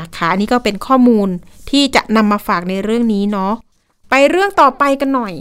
[0.00, 1.28] นะคะ อันนี้ก็เป็นข้อมูล
[1.70, 3.52] ที่จะนำมาฝากในเรื่องนี้เนาะ
[4.10, 5.34] ไปเรื่องต่อไปกันหน่อย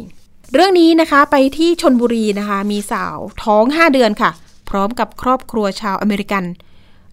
[0.54, 4.32] เรื่องนี้นะคะไปที่ชนบุรีนะคะ มีสาวท้อง 5 เดือนค่ะ
[4.70, 6.44] พร้อมกับครอบครัวชาวอเมริกัน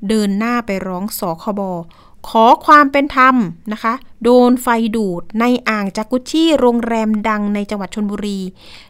[0.08, 1.60] เดินหน้าไปร้องสคบ
[2.28, 3.36] ขอความเป็นธรรม
[3.72, 4.66] นะคะ โดนไฟ
[4.96, 8.40] ดูดในอ่างจากุชี่ โรงแรมดังในจังหวัดชนบุรี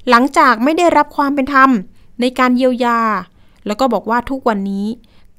[0.09, 1.71] หลังจากไม่ได้รับความเป็นธรรม
[2.21, 3.01] ในการเยียวยา
[3.67, 4.87] แล้วก็บอกว่าทุกวันนี้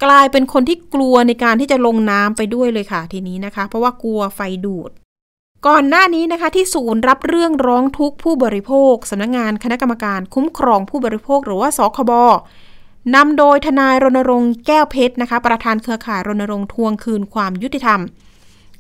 [0.04, 4.92] กลายเป็นคนที่กลัวในการที่จะลงน้ำไปด้วยเลยค่ะทีนี้นะคะ เพราะว่ากลัวไฟดูด
[5.68, 12.12] ก่อนหน้านี้นะคะที่ศูนย์รับเรื่องร้องทุกข์ผู้บริโภคสำนักงงานคณะกรรมการคุ้มครองผู้บริโภคหรือว่าสคบ
[13.15, 18.02] นำโดยทนายรณรงค์แก้วเพชรนะคะ ประธานเครือข่ายรณรงค์ทวงคืนความยุติธรรม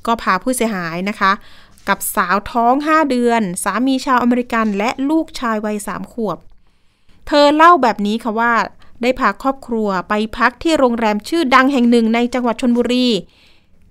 [0.05, 1.31] ก็พาผู้เสียหายนะคะ
[1.87, 6.37] กับสาวท้อง 5 เดือน สามีชาวอเมริกัน และลูกชายวัยสามขวบ
[7.27, 8.53] เธอเล่าแบบนี้ค่ะว่า
[9.01, 13.07] ได้พาครอบครัวไปพักที่โรงแรมชื่อดังแห่งหนึ่งในจังหวัดชนบุรี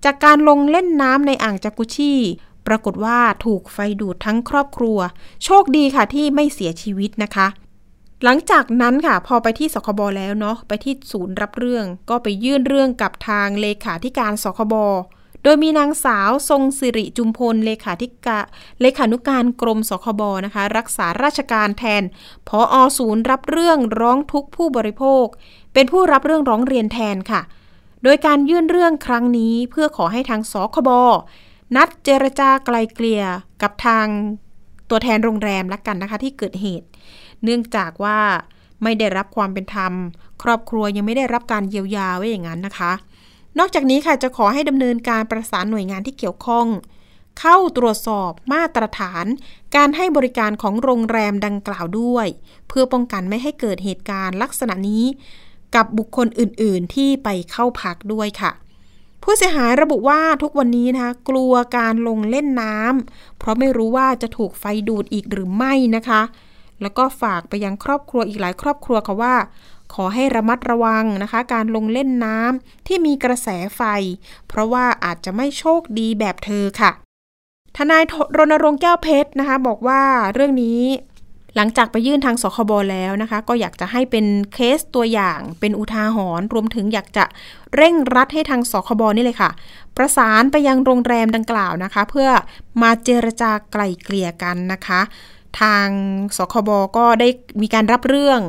[0.05, 2.13] จากการลงเล่นน้ำในอ่างจากุชี
[2.67, 4.97] ปรากฏว่าถูกไฟดูดทั้งครอบครัว
[5.43, 7.47] โชคดีค่ะที่ไม่เสียชีวิตนะคะ
[8.23, 14.75] หลังจากนั้นค่ะ พอไปที่สคบแล้วเนาะไปที่ศูนย์รับเรื่อง ก็ไปยื่นเรื่องกับทางเลขาธิการสคบ
[15.43, 18.39] โดยมีนางสาวทรงสิริจุมพลเลขาธิกา
[18.81, 22.03] เลขานุการกรมสคบนะคะ รักษาราชการแทน
[22.47, 25.25] พออศูนย์รับเรื่องร้องทุกข์ผู้บริโภค
[25.73, 27.41] เป็นผู้รับเรื่องร้องเรียนแทนค่ะ
[28.03, 30.89] โดยการยื่นเรื่องครั้งนี้เพื่อขอให้ทางสคบ
[31.75, 33.23] นัดเจรจาไกลเกลี่ย
[33.61, 34.07] กับทาง
[34.89, 36.87] ตัวแทนโรงแรมละกันนะคะที่เกิดเหตุ
[37.43, 38.19] เนื่องจากว่า
[38.83, 39.93] ไม่ได้รับความเป็นธรรม
[40.43, 42.91] ครอบครัวยังไม่ได้รับการเยียวยาไว้อย่างนั้นนะคะ
[43.59, 46.67] นอกจากนี้ค่ะจะขอให้ดำเนินการประสานหน่วยงานที่เกี่ยวข้อง
[47.39, 49.25] เข้าตรวจสอบมาตรฐาน
[49.75, 52.27] การให้บริการของโรงแรมดังกล่าวด้วย
[52.67, 55.05] เพื่อป้องกันไม่ให้เกิดเหตุการณ์ลักษณะนี้
[55.75, 58.51] กับบุคคลอื่น ๆ ที่ไปเข้าพักด้วยค่ะ
[59.23, 66.21] ผู้เสียหายระบุว่าทุกวันนี้นะคะกลัวการลงเล่นน้ำเพราะไม่รู้ว่าจะถูกไฟดูดอีกหรือไม่นะคะ
[66.81, 69.35] แล้วก็ฝากไปยังครอบครัวอีกหลายครอบครัวค่ะว่า
[69.93, 73.81] ขอให้ระมัดระวังนะคะ การลงเล่นน้ำที่มีกระแสไฟ
[74.47, 76.91] เพราะว่าอาจจะไม่โชคดีแบบเธอค่ะ
[77.77, 78.03] ทนาย
[78.37, 80.01] รณรงค์แก้วเพชรนะคะ บอกว่า
[80.33, 80.81] เรื่องนี้
[81.55, 87.25] หลังจากไปยื่นทางสคบแล้วนะคะ ก็อยากจะให้เป็นเคสตัวอย่างเป็นอุทาหรณ์รวมถึงอยากจะ
[87.75, 89.51] เร่งรัดให้ทางสคบนี่เลยค่ะ
[89.97, 92.29] ประสานไปยังโรงแรมดังกล่าวนะคะ เพื่อ
[92.81, 95.01] มาเจรจาไกล่เกลี่ยกันนะคะ
[95.61, 95.87] ทาง
[96.37, 97.27] สคบก็ได้
[97.61, 98.41] มีการรับเรื่อง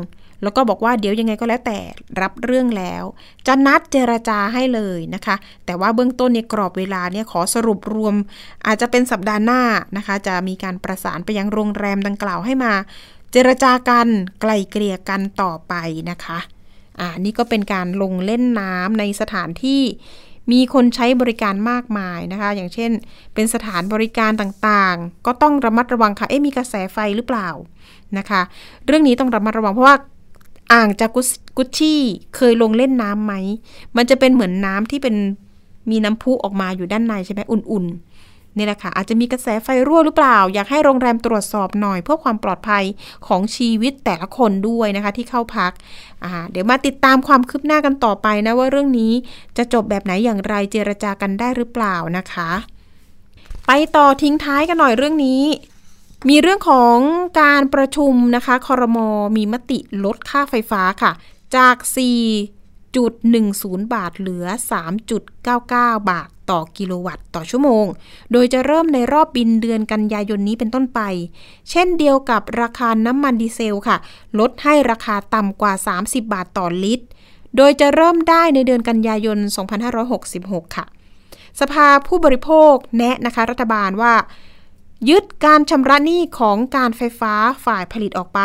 [0.42, 1.78] แล้วก็บอกว่าเดี๋ยวยังไงก็แล้วแต่
[2.20, 3.04] รับเรื่องแล้ว
[3.46, 8.14] จะนัดเจรจาให้เลยนะคะ แต่ว่าเบื้องต้นในกรอบเวลาเนี่ยขอสรุปรวม
[8.66, 9.62] อาจจะเป็นสัปดาห์หน้า
[9.96, 12.72] นะคะ จะมีการประสานไปยังโรงแรมดังกล่าวให้มา
[13.32, 14.08] เจรจากัน
[14.40, 15.74] ไกลเกลี่ยกันต่อไป
[16.10, 16.38] นะคะ
[17.00, 19.82] อ่านี่ก็เป็นการลงเล่นน้ำในสถานที่
[20.52, 22.90] มีคนใช้บริการมากมายนะคะ อย่างเช่น
[23.34, 27.48] เป็นสถานบริการต่างๆ ก็ต้องระมัดระวังค่ะ เอ๊ะมีกระแสไฟหรือเปล่า
[28.18, 28.40] นะคะ
[28.86, 29.96] เรื่องนี้ต้องระมัดระวังเพราะว่า
[30.72, 31.10] อ่างจาก
[31.56, 32.00] กุชชี่
[32.36, 33.34] เคยลงเล่นน้ำไหม
[33.96, 35.16] มันจะเป็นเหมือนน้ำที่เป็น
[35.90, 38.07] มีน้ำพุออกมาอยู่ด้านในใช่ไหมอุ่นๆ
[38.58, 42.84] นี่แหละค่ะอาจจะมีกระแสไฟรั่วหรือเปล่า อยากให้โรงแรมตรวจสอบหน่อย เพื่อความปลอดภัย
[43.26, 45.72] ของชีวิตแต่ละคนด้วยนะคะที่เข้าพัก
[46.50, 49.12] เดี๋ยวมาติดตามความคืบหน้ากันต่อไปนะว่าเรื่องนี้
[49.56, 52.50] จะจบแบบไหนอย่างไรเจรจากันได้หรือเปล่านะคะ
[53.66, 55.42] ไปต่อทิ้งท้ายกันหน่อยเรื่องนี้
[56.28, 56.96] มีเรื่องของ
[57.40, 61.12] การประชุมนะคะคอรมอมีมติลดค่าไฟฟ้าค่ะ
[61.56, 61.76] จาก
[62.64, 64.46] 4.10 บาทเหลือ
[65.06, 67.86] 3.99 บาท ต่อกิโลวัตต์ต่อชั่วโมง
[68.32, 71.00] โดยจะเริ่มในรอบบินเดือนกันยายนนี้เป็นต้นไป
[71.70, 73.96] เช่นเดียวกับราคาน้ำมันดีเซลค่ะ
[74.38, 77.06] ลดให้ราคาต่ำกว่า 30 บาทต่อลิตร
[77.56, 79.38] โดยจะเริ่มได้ในเดือนกันยายน
[80.06, 80.86] 2566 ค่ะ
[81.60, 84.14] สภาผู้บริโภคแนะนะคะรัฐบาลว่า
[85.08, 87.34] ยึดการชำระหนี้ของการไฟฟ้า
[87.64, 88.40] ฝ่ายผลิตออกไป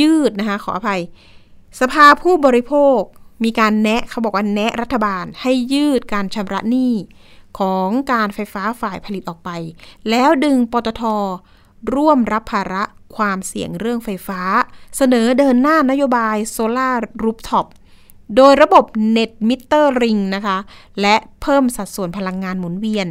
[0.00, 1.02] ยืดนะคะขออภัย
[1.80, 3.00] สภาผู้บริโภค
[3.44, 6.94] มีการแนะเขาบอกว่าแนะรัฐบาลให้ยืดการชำระหนี้
[7.58, 9.50] ของการไฟฟ้าฝ่ายผลิตออกไป
[10.10, 11.02] แล้วดึงปตท
[11.94, 12.82] ร่วมรับภาระ
[13.16, 14.40] ความเสี่ยงเรื่องไฟฟ้า
[14.96, 16.90] เสนอเดินหน้านโยบายโซลา
[17.22, 17.66] รูฟท็อป
[18.36, 18.84] โดยระบบ
[19.16, 20.58] Net Meter Ring นะคะ
[21.00, 23.08] และเพิ่มสัดส่วนพลังงานหมุนเวียน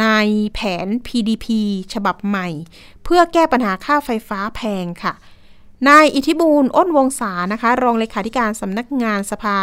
[0.00, 0.06] ใน
[0.54, 1.46] แผน PDP
[1.94, 2.48] ฉบับใหม่
[3.04, 5.14] เพื่อแก้ปัญหาค่าไฟฟ้าแพงค่ะ
[5.88, 9.58] นายอิทธิบูลอ้นวงศานะคะ รองเลขาธิการสำนักงานสภา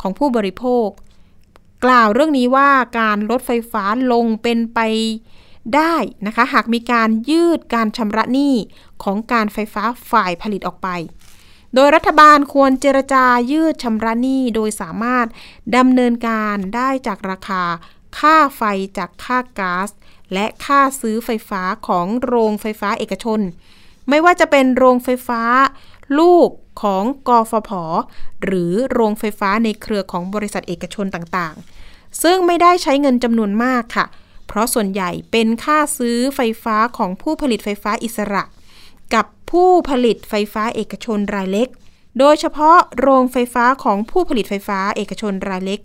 [0.00, 0.88] ของผู้บริโภค
[1.84, 4.80] กล่าวเรื่องนี้ว่าการลดไฟฟ้าลงเป็นไป
[5.74, 5.94] ได้
[6.26, 8.54] นะคะ หากมีการยืดการชำระหนี้
[9.02, 10.88] ของการไฟฟ้าฝ่ายผลิตออกไป
[11.74, 15.26] โดยรัฐบาลควรเจรจายืดชำระหนี้โดยสามารถ
[15.76, 17.62] ดำเนินการได้จากราคา
[18.18, 18.62] ค่าไฟ
[18.98, 19.88] จากค่าก๊าซ
[20.32, 23.40] และค่าซื้อไฟฟ้าของโรงไฟฟ้าเอกชน
[24.08, 25.42] ไม่ว่าจะเป็นโรงไฟฟ้า
[26.18, 26.48] ลูก
[26.82, 27.70] ของกฟผ
[28.44, 34.06] หรือโรงไฟฟ้าในเครือของบริษัทเอกชนต่างๆ ซึ่งไม่ได้ใช้เงินจำนวนมากค่ะ
[34.46, 38.44] เพราะส่วนใหญ่เป็นค่าซื้อไฟฟ้าของผู้ผลิตไฟฟ้าอิสระ
[39.14, 41.68] กับผู้ผลิตไฟฟ้าเอกชนรายเล็ก
[42.18, 45.80] โดยเฉพาะโรงไฟฟ้าของผู้ผลิตไฟฟ้าเอกชนรายเล็ก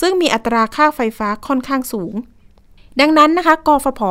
[0.00, 2.14] ซึ่งมีอัตราค่าไฟฟ้าค่อนข้างสูง
[3.00, 4.02] ดังนั้นนะคะกฟผ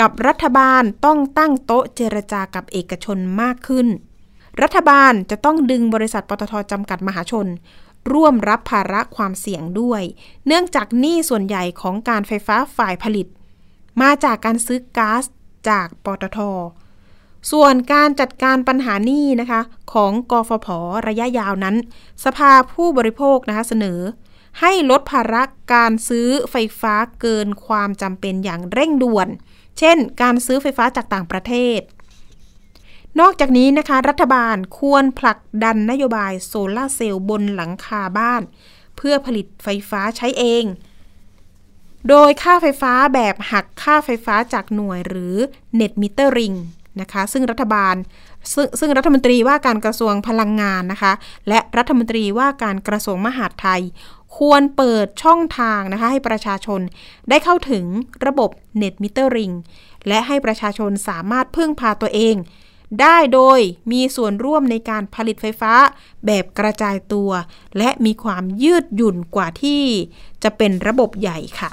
[0.00, 3.86] กับรัฐบาลต้องตั้งโต๊ะเจรจากับเอกชนมากขึ้น
[4.62, 7.46] รัฐบาลจะต้องดึงบริษัทปตทจำกัดมหาชน
[8.12, 10.02] ร่วมรับภาระความเสี่ยงด้วย
[10.46, 13.26] เนื่องจากหนี้ส่วนใหญ่ของการไฟฟ้าฝ่ายผลิต
[14.02, 15.24] มาจากการซื้อก๊าซ
[15.68, 16.38] จากปตท
[17.50, 19.60] ส่วนการจัดการปัญหาหนี้นะคะ
[19.92, 20.68] ของกฟผ
[21.08, 21.76] ระยะยาวนั้น
[22.24, 24.00] สภาผู้บริโภคนะคะเสนอ
[24.60, 29.28] ให้ลดภาระการซื้อไฟฟ้าเกินความจำเป็นอย่างเร่งด่วน
[29.78, 31.80] เช่น การซื้อไฟฟ้าจากต่างประเทศ
[33.20, 38.42] นอกจากนี้นะคะ รัฐบาลควรผลักดันนโยบายโซลาร์เซลล์บนหลังคาบ้าน
[38.96, 40.64] เพื่อผลิตไฟฟ้าใช้เอง
[42.08, 45.34] โดยค่าไฟฟ้าแบบหักค่าไฟฟ้าจากหน่วยหรือ
[45.78, 46.56] Net Metering
[47.00, 47.94] นะคะซึ่งรัฐบาล
[48.52, 51.12] ซซึ่งรัฐมนตรีว่าการกระทรวงพลังงานนะคะ
[51.48, 53.82] และรัฐมนตรีว่าการกระทรวงมหาดไทย
[54.36, 56.80] ควรเปิดช่องทางนะคะ ให้ประชาชน
[57.28, 57.84] ได้เข้าถึง
[58.26, 59.54] ระบบ Net Metering
[60.08, 62.36] และให้ประชาชนสามารถพึ่งพาตัวเอง
[63.00, 63.60] ได้โดย
[63.92, 65.72] มีส่วนร่วมในการผลิตไฟฟ้า
[66.26, 67.30] แบบกระจายตัว
[67.78, 69.82] และมีความยืดหยุ่นกว่าที่
[70.42, 71.70] จะเป็นระบบใหญ่ค่ะ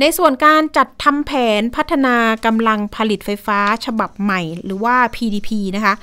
[0.00, 5.94] ในส่วนการจัดทำแผนพัฒนากำลังผลิตไฟฟ้าฉบับใหม่หรือว่า PDP นะคะ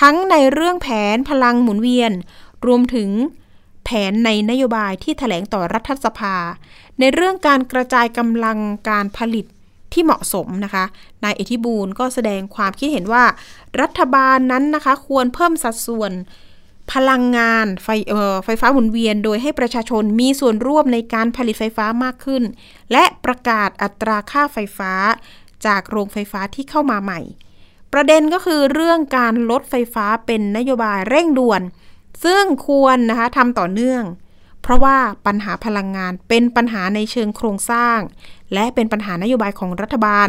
[0.00, 2.12] ทั้งในเรื่องแผนพลังหมุนเวียน
[2.66, 3.10] รวมถึง
[3.84, 6.36] แผนในนโยบายที่ถแถลงต่อรัฐสภา
[6.98, 9.46] ในเรื่องการกระจายกำลังการผลิต
[9.92, 10.84] ที่เหมาะสมนะคะ
[11.24, 13.24] นายเอธิบูลก็แสดงความคิดเห็นว่า
[13.80, 16.12] รัฐบาลนั้นนะคะควรเพิ่มสัดส่วน
[16.92, 17.88] พลังงานไฟ
[18.44, 22.42] ไฟฟ้าหมุนเวียน โดยให้ประชาชนมีส่วนร่วมในการผลิตไฟฟ้ามากขึ้น
[22.92, 24.92] และประกาศอัตราค่าไฟฟ้า
[25.66, 27.20] จากโรงไฟฟ้าที่เข้ามาใหม่
[27.92, 31.62] ประเด็นก็คือเรื่องการลดไฟฟ้าเป็นนโยบายเร่งด่วน
[32.24, 34.04] ซึ่งควรนะคะทำต่อเนื่อง
[34.62, 34.96] เพราะว่า
[35.26, 37.98] ปัญหาพลังงานเป็นปัญหาในเชิงโครงสร้าง
[38.54, 40.28] และเป็นปัญหานโยบายของรัฐบาล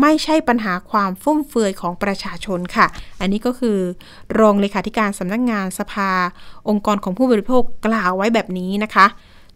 [0.00, 2.86] ไม่ใช่ปัญหาความฟุ่มเฟือยของประชาชนค่ะ
[3.20, 3.78] อันนี้ก็คือ
[4.38, 6.10] รองเลขาธิการสำนักงงานสภา
[6.68, 9.06] องค์กรของผู้บริโภคกล่าวไว้แบบนี้นะคะ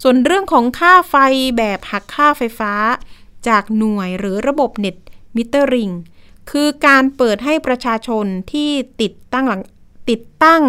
[0.03, 1.15] ส่วนเรื่องของค่าไฟ
[1.59, 2.73] แบบหักค่าไฟฟ้า
[3.49, 4.97] จากหน่วยหรือระบบเน็ต
[5.37, 5.91] มิเตอร์ริง
[6.51, 9.63] คือการเปิดให้ประชาชนที่ติดตั้งหลัง
[10.11, 10.63] ติดตั้ง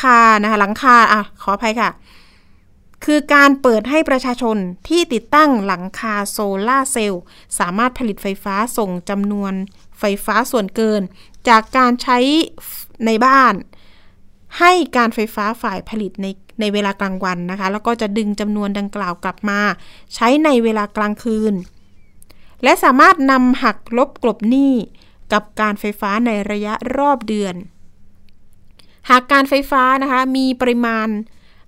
[0.00, 1.90] คานะคะหลังคาอะขออภัยค่ะ
[3.04, 4.56] คือการเปิดให้ประชาชน
[4.88, 7.22] ที่ติดตั้งหลังคาโซลาร์เซลล์
[7.58, 9.52] สามารถผลิตไฟฟ้าส่งจำนวน
[9.98, 11.02] ไฟฟ้าส่วนเกิน
[11.48, 12.18] จากการใช้
[13.06, 13.54] ในบ้าน
[14.58, 16.26] ให้การไฟฟ้าฝ่ายผลิตใน
[16.60, 19.60] ในเวลากลางวันนะคะ แล้วก็จะดึงจำนวนดังกล่าวกลับมา
[20.14, 21.54] ใช้ในเวลากลางคืน
[22.62, 24.72] และสามารถนำหักลบกลบหนี้
[25.32, 27.54] กับการไฟฟ้าในระยะรอบเดือน
[29.10, 31.08] หากการไฟฟ้านะคะมีปริมาณ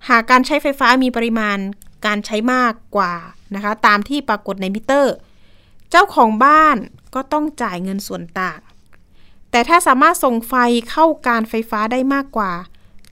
[0.09, 1.57] หากการใช้ไฟฟ้ามีปริมาณ
[2.05, 3.13] การใช้มากกว่า
[3.55, 5.15] นะคะตามที่ปรากฏในมิเตอร์
[5.89, 6.77] เจ้าของบ้าน
[7.15, 8.59] ก็ต้องจ่ายเงินส่วนต่าง
[9.51, 10.53] แต่ถ้าสามารถส่งไฟ
[10.89, 12.51] เข้าการไฟฟ้าได้มากกว่า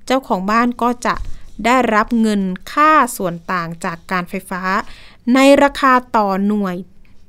[0.06, 1.16] เจ้าของบ้านก็จะ
[1.66, 2.42] ได้รับเงิน
[2.74, 4.62] ค่าส่วนต่างจากการไฟฟ้า
[5.34, 6.76] ในราคาต่อหน่วย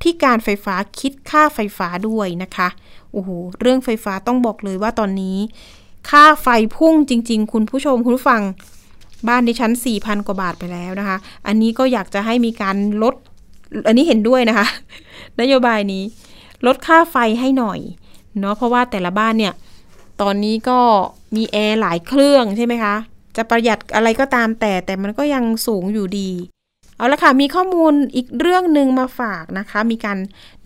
[0.02, 2.68] ที่การไฟฟ้าคิดค่าไฟฟ้าด้วยนะคะ
[3.12, 3.30] โอ้โห
[3.60, 5.38] เรื่องไฟฟ้าต้องบอกเลยว่าตอนนี้
[6.10, 8.42] ค่าไฟพุ่งจริง ๆ คุณผู้ชมคุณผู้ฟัง
[9.28, 13.14] บ้านดิฉัน4,000 กว่าบาทไปแล้วนะคะ อันนี้ก็อยากจะให้มีการลด
[13.86, 14.66] อันนี้เห็นด้วยนะคะ
[15.40, 16.02] นโยบายนี้
[16.66, 17.78] ลดค่าไฟให้หน่อย
[18.38, 19.54] เนาะเพราะว่าแต่ละบ้านเนี่ย
[20.22, 20.80] ตอนนี้ก็
[21.36, 22.94] มีแอร์หลายเครื่องใช่ไหมคะ
[23.36, 26.30] จะประหยัดอะไรก็ตามแต่แต่มันก็ยังสูงอยู่ดี
[26.96, 30.18] เอาละค่ะ มีข้อมูลอีกเรื่องหนึ่งมาฝากนะคะ มีการ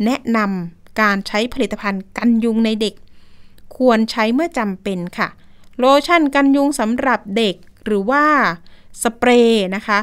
[0.05, 2.95] แนะนำการใช้ผลิตภัณฑ์กันยุงในเด็ก
[3.77, 5.29] ควรใช้เมื่อจำเป็นค่ะ
[5.79, 7.55] โลชั่นกันยุงสำหรับเด็ก
[7.85, 8.25] หรือว่า
[9.03, 10.01] สเปรย์นะคะ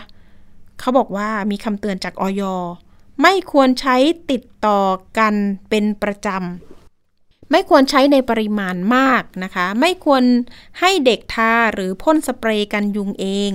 [0.79, 2.41] เขาบอกว่ามีคำเตือนจากออย
[3.21, 3.97] ไม่ควรใช้
[4.31, 4.81] ติดต่อ
[5.17, 5.33] กัน
[5.69, 10.23] เป็นประจำ ไม่ควรใช้ในปริมาณมากนะคะ ไม่ควร
[10.79, 13.51] ให้เด็กทาหรือพ่นสเปรย์กันยุงเอง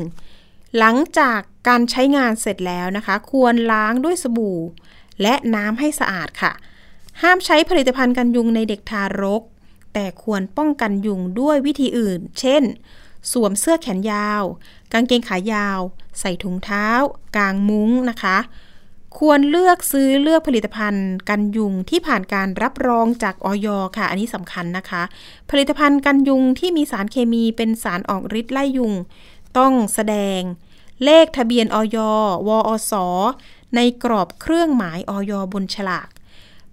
[0.78, 4.58] หลังจากการใช้งานเสร็จแล้วนะคะ ควรล้างด้วยสบู่
[5.22, 6.52] และน้ำให้สะอาดค่ะ
[7.22, 9.42] ห้ามใช้ผลิตภัณฑ์กันยุงในเด็กทารก
[9.94, 12.62] แต่ควรป้องกันยุงด้วยวิธีอื่น เช่น
[13.32, 14.42] สวมเสื้อแขนยาว
[14.92, 15.80] กางเกงขายาว
[16.20, 16.86] ใส่ถุงเท้า
[17.36, 18.38] กางมุ้งนะคะ
[19.18, 25.02] ควรเลือกซื้อเลือกผลิตภัณฑ์ กันยุงที่ผ่านการรับรองจากออยค่ะ อันนี้สำคัญนะคะ
[25.50, 28.92] ผลิตภัณฑ์กันยุงที่มีสารเคมีเป็นสารออกฤทธิ์ไล่ยุง
[29.58, 30.40] ต้องแสดง
[31.04, 31.98] เลขทะเบียนออย
[32.48, 32.92] วอส
[33.76, 36.08] ในกรอบเครื่องหมายออยบนฉลาก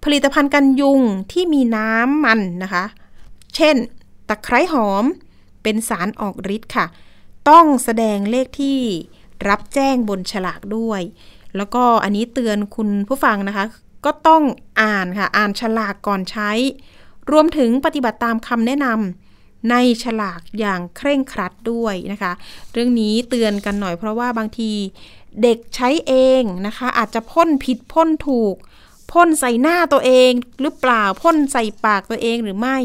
[0.04, 1.00] ผลิตภัณฑ์กันยุง
[1.32, 2.84] ที่มีน้ำมันนะคะ
[3.56, 3.76] เช่น
[4.28, 5.04] ตะไคร้หอม
[5.62, 6.86] เป็นสารออกฤทธิ์ค่ะ
[7.48, 8.78] ต้องแสดงเลขที่
[9.48, 11.00] รับแจ้งบนฉลากด้วย
[11.56, 13.64] แล้วก็อันนี้เตือนคุณผู้ฟังนะคะ
[14.04, 14.42] ก็ต้อง
[14.82, 16.50] อ่านค่ะ อ่านฉลากก่อนใช้
[17.30, 22.32] รวมถึงปฏิบัติตามคำแนะนำในฉลากอย่างเคร่งครัดด้วยนะคะ
[22.72, 24.72] เรื่องนี้เตือนกันหน่อยเพราะว่าบางที
[25.42, 28.54] เด็กใช้เองนะคะ อาจจะพ่นผิดพ่นถูก
[29.12, 32.78] พ่นใส่หน้าตัวเองหรือเปล่าพ่นใส่ปากตัวเองหรือไม่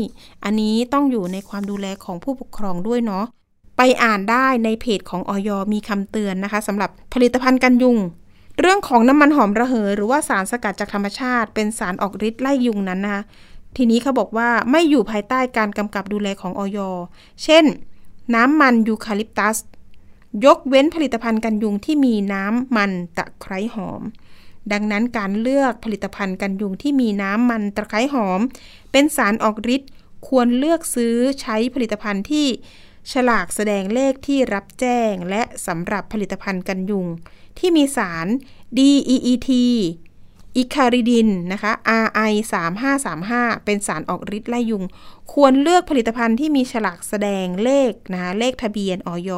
[0.43, 3.25] อันนี้ต้องอยู่ในความดูแลของผู้ปกครองด้วยเนาะ
[3.77, 7.97] ไปอ่านได้ในเพจของออยมีคำเตือนนะคะสำหรับผลิตภัณฑ์กันยุง
[8.59, 13.23] เรื่องของน้ำมันหอมระเหย หรือว่าสารสกัดจากธรรมชาติ เป็นสารออกฤทธิ์ไล่ยุงนั้นนะคะ
[13.77, 16.79] ทีนี้เขาบอกว่าไม่อยู่ภายใต้การกำกับดูแลของออย
[17.43, 17.65] เช่น
[18.35, 19.57] น้ำมันยูคาลิปตัส
[20.45, 24.01] ยกเว้นผลิตภัณฑ์กันยุงที่มีน้ำมันตะไคร้หอม
[24.71, 28.41] ดังนั้นการเลือกผลิตภัณฑ์กันยุงที่มีน้ำมันตะไคร้หอม
[28.91, 29.91] เป็นสารออกฤทธิ์
[30.27, 32.47] ควรเลือกซื้อใช้ผลิตภัณฑ์ที่
[33.11, 37.07] ฉลากแสดงเลขที่รับแจ้ง และสำหรับผลิตภัณฑ์กันยุง
[37.59, 38.27] ที่มีสาร
[38.77, 39.49] DEET
[40.57, 41.71] อิคาริดินนะคะ
[42.03, 42.33] RI
[43.03, 44.83] 3535เป็นสารออกฤทธิ์ไล่ยุง
[45.33, 49.31] ควรเลือกผลิตภัณฑ์ที่มีฉลากแสดงเลขนะคะเลขทะเบียนออย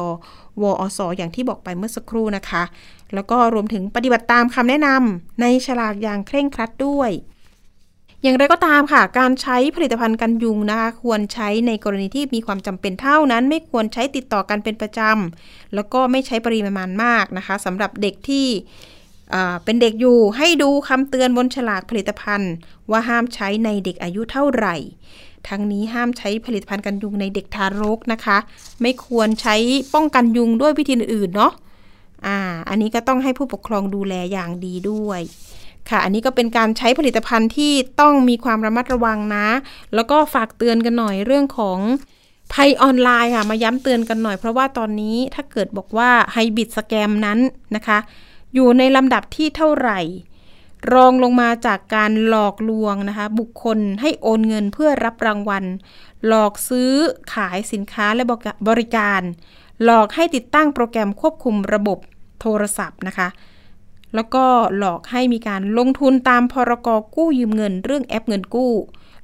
[0.62, 2.62] วอสอย่างที่บอกไปเมื่อสักครู่นะคะ
[3.14, 7.10] แล้วก็รวมถึงปฏิบัติตามคำแนะนำในฉลากอย่างเคร่งครัดด้วย
[8.22, 18.46] อย่างไรก็ตามค่ะ การใช้ผลิตภัณฑ์กันยุงนะคะ ควรใช้ในกรณีที่มีความจำเป็นเท่านั้น ไม่ควรใช้ติดต่อกันเป็นประจำแล้วก็ไม่ใช้ปริมาณมากนะคะสำหรับเด็กที่
[19.64, 22.52] เป็นเด็กอยู่ให้ดูคำเตือนบนฉลากผลิตภัณฑ์
[22.90, 24.76] ว่าห้ามใช้ในเด็กอายุเท่าไหร่
[25.48, 28.38] ทั้งนี้ห้ามใช้ผลิตภัณฑ์กันยุงในเด็กทารกนะคะ
[28.82, 29.56] ไม่ควรใช้
[29.94, 31.52] ป้องกันยุงด้วยวิธีอื่นๆเนาะ
[32.26, 35.20] อ่า อันนี้ก็ต้องให้ผู้ปกครองดูแลอย่างดีด้วย
[35.88, 39.46] ค่ะ อันนี้ก็เป็นการใช้ผลิตภัณฑ์ที่ต้องมีความระมัดระวังนะ
[39.94, 41.78] แล้วก็ฝากเตือนกันหน่อยเรื่องของ
[42.52, 47.38] ภัยออนไลน์ค่ะ มาย้ำเตือนกันหน่อยเพราะว่าตอนนี้ถ้าเกิดบอกว่าไฮบิดสแกมนั้น
[47.76, 47.98] นะคะ
[48.54, 50.00] อยู่ในลำดับที่เท่าไหร่
[50.92, 55.64] รองลงมาจากการหลอกลวงนะคะ บุคคลให้โอนเงินเพื่อรับรางวัล
[56.26, 56.92] หลอกซื้อ
[57.32, 58.24] ขายสินค้าและ
[58.68, 59.20] บริการ
[59.84, 61.98] หลอกให้ติดตั้งโปรแกรมควบคุมระบบ
[62.40, 63.28] โทรศัพท์นะคะ
[64.14, 64.44] แล้วก็
[64.76, 68.72] หลอกให้มีการลงทุนตามพรกกู้ยืมเงินเรื่องแอปเงินกู้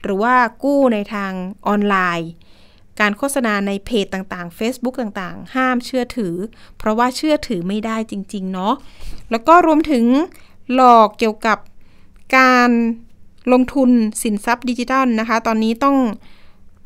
[0.02, 1.32] หรือว่ากู้ในทาง
[1.66, 2.30] ออนไลน์
[3.00, 6.34] การโฆษณาในเพจต่างๆ Facebook ต่างๆ ห้ามเชื่อถือ
[6.78, 8.74] เพราะว่าเชื่อถือไม่ได้จริง ๆ เนาะ
[9.30, 10.04] แล้วก็รวมถึง
[10.74, 11.58] หลอกเกี่ยวกับ
[12.36, 12.70] การ
[13.52, 13.90] ลงทุน
[14.22, 15.96] สินทรัพย์ดิจิทัลนะคะ ตอนนี้ต้อง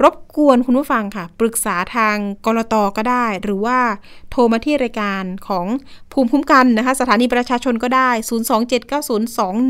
[0.02, 3.78] รบกวนคุณผู้ฟังค่ะ ปรึกษาทางกรตก็ได้ หรือว่า
[4.30, 5.66] โทรมาที่รายการของ
[6.12, 8.10] ภูมิคุ้มกันนะคะ สถานีประชาชนก็ได้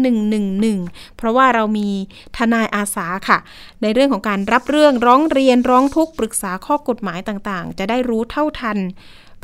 [0.01, 1.89] 027902111 เพราะว่าเรามี
[2.37, 3.39] ทนายอาสาค่ะ
[3.83, 8.79] ในเรื่องของการรับเรื่องร้องเรียนร้องทุกข์ปรึกษาข้อกฎหมายต่างๆ จะได้รู้เท่าทัน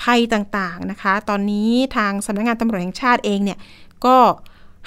[0.03, 3.59] ภัยต่างๆนะคะ ตอนนี้ทางสำนักงงานตำรวจแห่งชาติเองเนี่ย
[4.07, 4.17] ก็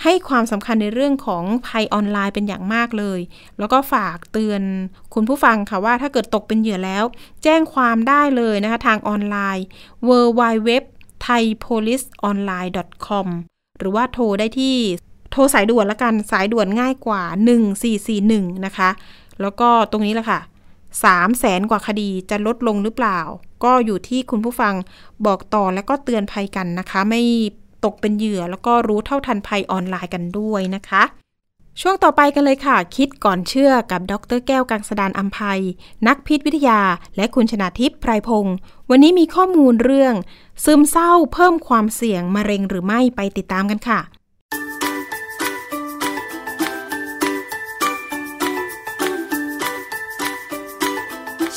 [0.03, 3.19] ให้ความสำคัญในเรื่องของภัยออนไลน์เป็นอย่างมากเลย
[3.59, 4.61] แล้วก็ฝากเตือน
[5.13, 7.03] คุณผู้ฟังค่ะว่าถ้าเกิดตกเป็นเหยื่อแล้ว
[7.43, 9.65] แจ้งความได้เลยนะคะทางออนไลน์
[10.07, 10.69] w w w
[11.25, 12.71] thaipoliceonline
[13.07, 13.27] com
[13.79, 14.75] หรือว่าโทรได้ที่
[15.31, 17.23] โทรสายด่วนละกันสายด่วนง่ายกว่า
[18.13, 18.89] 1441 นะคะ
[19.41, 20.39] แล้วก็ตรงนี้แหละค่ะ
[20.89, 23.19] 3แสนกว่าคดีจะลดลงหรือเปล่า
[23.63, 24.73] ก็อยู่ที่คุณผู้ฟัง
[25.25, 27.21] บอกต่อแล้วก็เตือนภัยกันนะคะ ไม่
[27.85, 31.03] ตกเป็นเหยื่อ แล้วก็รู้เท่าทันภัยออนไลน์กันด้วยนะคะ
[31.81, 35.61] ช่วงต่อไปกันเลยค่ะ คิดก่อนเชื่อกับดรแก้วกังสดานอัมภัย
[36.07, 36.81] นักพิษวิทยา
[37.15, 38.55] และคุณชนาทิพย์ไพรพงศ์
[38.89, 40.13] วันนี้มีข้อมูลเรื่อง
[40.63, 43.99] ซึมเศร้าเพิ่มความเสี่ยงมะเร็งหรือไม่ไปติดตามกันค่ะ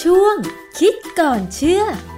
[0.03, 0.37] ช่วง
[0.79, 2.12] คิดก่อนเชื่อ พบกัน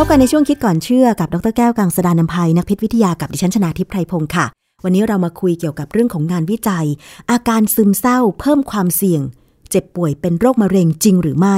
[0.00, 4.46] พบกันในช่วงคิดก่อนเชื่อกับดรแก้วกังสดานนภัยนักพิษวิทยากับดิฉันชนาทิพไพรพงศ์ค่ะ
[4.84, 6.86] วันนี้เรามาคุยเกี่ยวกับเรื่องของงานวิจัย
[7.30, 9.22] อาการซึมเศร้าเพิ่มความเสี่ยง
[9.70, 11.56] เจ็บป่วยเป็นโรคมะเร็งจริงหรือไม่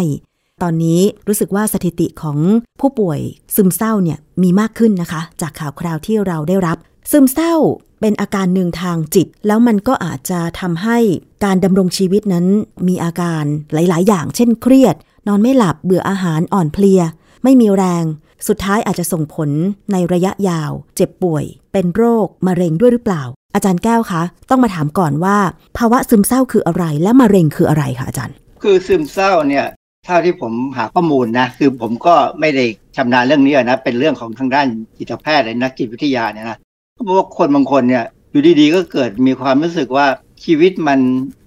[0.63, 2.39] ตอนนี้รู้สึกว่าสถิติของ
[2.81, 3.21] ผู้ป่วย
[3.55, 6.77] ซึมเศร้าเนี่ยมีมากขึ้นนะคะ จากข่าวคราวที่เราได้รับ
[7.11, 7.55] ซึมเศร้า
[8.01, 10.99] เป็นอาการหนึ่งทางจิต แล้วมันก็อาจจะทำให้
[11.45, 12.47] การดำรงชีวิตนั้น
[12.89, 14.97] มีอาการหลาย ๆ อย่าง เช่น เครียด
[15.29, 17.01] นอนไม่หลับเบื่ออาหารอ่อนเพลีย
[17.43, 18.05] ไม่มีแรง
[18.49, 19.51] สุดท้ายอาจจะส่งผล
[19.93, 23.23] ในระยะยาว เจ็บป่วย เป็นโรค มะเร็งด้วยหรือเปล่า
[23.55, 25.37] อาจารย์แก้วคะ ต้องมาถามก่อนว่า
[25.79, 29.67] ภาวะซึมเศร้าคืออะไร และมะเร็งคืออะไรคะอาจารย์ คือซึมเศร้าเนี่ย
[30.07, 32.65] เท่าที่ผมหาข้อมูลนะ คือผมก็ไม่ได้
[32.97, 34.67] ชำนาญเรื่องนี้นะ เป็นเรื่องของทางด้าน
[34.99, 36.59] จิตแพทย์และนักจิตวิทยาเนี่ยนะ
[36.95, 40.07] เพราะว่าคนบางคนเนี่ยอยู่ดีๆก็เกิดมีความรู้สึกว่า
[40.45, 41.01] ชีวิตมัน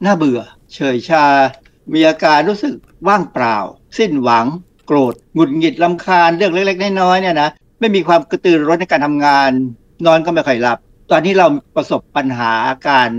[0.06, 0.42] น่าเบื่อ
[0.74, 1.24] เฉยชา
[1.94, 2.76] มีอาการรู้สึก
[3.08, 3.58] ว่างเปล่า
[3.98, 4.46] สิ้นหวัง
[4.86, 9.50] โกรธหงุดหงิดลำคาญเรื่องเล็ก ๆ น้อยๆเนี่ยนะไม่มีความกระตือรือร้นในการทำงาน
[10.06, 10.78] นอนก็ไม่ค่อยหลับ
[11.12, 12.52] ตอนนี้เราประสบปัญหา
[12.90, 13.10] การ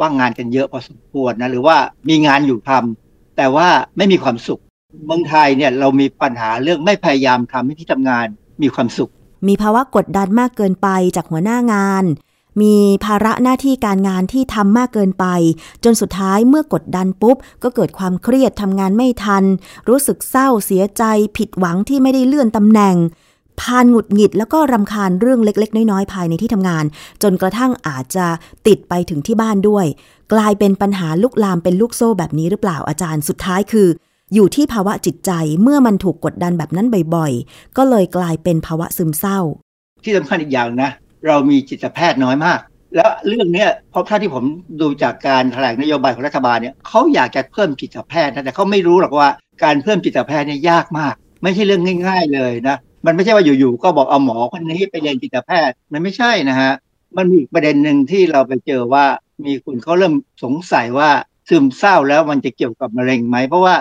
[0.00, 1.76] ว่างงานกันเยอะพอสมควรนะหรือว่า
[2.08, 4.60] มีงานอยู่ทำแต่ว่าไม่มีความสุข
[5.06, 8.26] เมืองไทยเนี่ยเรามีปัญหาเรื่องไม่พยายามทำให้ที่ทำงาน
[8.62, 9.10] มีความสุข
[9.48, 12.04] มีภาวะกดดันมากเกินไปจากหัวหน้างาน
[12.60, 12.74] มี
[13.04, 15.26] ภาระหน้าที่การงานที่ทำมากเกินไป
[15.84, 19.44] จนสุดท้ายเมื่อกดดันปุ๊บ ก็เกิดความเครียดทำงานไม่ทัน
[19.88, 21.02] รู้สึกเศร้าเสียใจ
[21.36, 22.96] ผิดหวังที่ไม่ได้เลื่อนตำแหน่ง
[23.60, 26.84] พานหงุดหงิดแล้วก็รำคาญเรื่องเล็ก ๆ น้อยๆภายในที่ทำงาน
[27.22, 28.26] จนกระทั่งอาจจะ
[28.66, 29.86] ติดไปถึงที่บ้านด้วย
[30.32, 33.88] กลายเป็นปัญหาลุกลามเป็นลูกโซ่แบบนี้หรือเปล่าอาจารย์สุดท้ายคือ
[34.34, 35.30] อยู่ที่ภาวะจิตใจ
[35.62, 39.38] เมื่อมันถูกกดดันแบบนั้นบ่อยๆ ก็เลยกลายเป็นภาวะซึมเศร้า
[40.04, 40.90] ที่สำคัญอีกอย่างนะ
[41.26, 42.60] เรามีจิตแพทย์น้อยมาก
[42.96, 44.44] แล้วเรื่องเนี้ยเพราะถ้าที่ผม
[44.80, 49.28] ดูจากการแถลงนโยบายของรัฐบาลเนี่ยเขาอยากจะเพิ่มจิตแพทย์นะแต่เขาไม่รู้หรอกว่า
[49.64, 56.72] การเพิ่มจิตแพทย์เนี่ยยากมาก ไม่ใช่เรื่องง่าย ๆเลยนะมันไม่ใช่ว่าอยู่ๆก็บอกเอาหมอคนนี้ไปเรียนจิตแพทย์มันไม่ใช่นะฮะ
[57.16, 59.04] มันมีประเด็นหนึ่งที่เราไปเจอว่า
[59.44, 60.14] มีคนเขาเริ่ม
[60.44, 61.10] สงสัยว่า
[61.48, 63.74] ซึมเศร้าแล้วมันจะเกี่ยวกับมะเร็งไหมเพราะว่า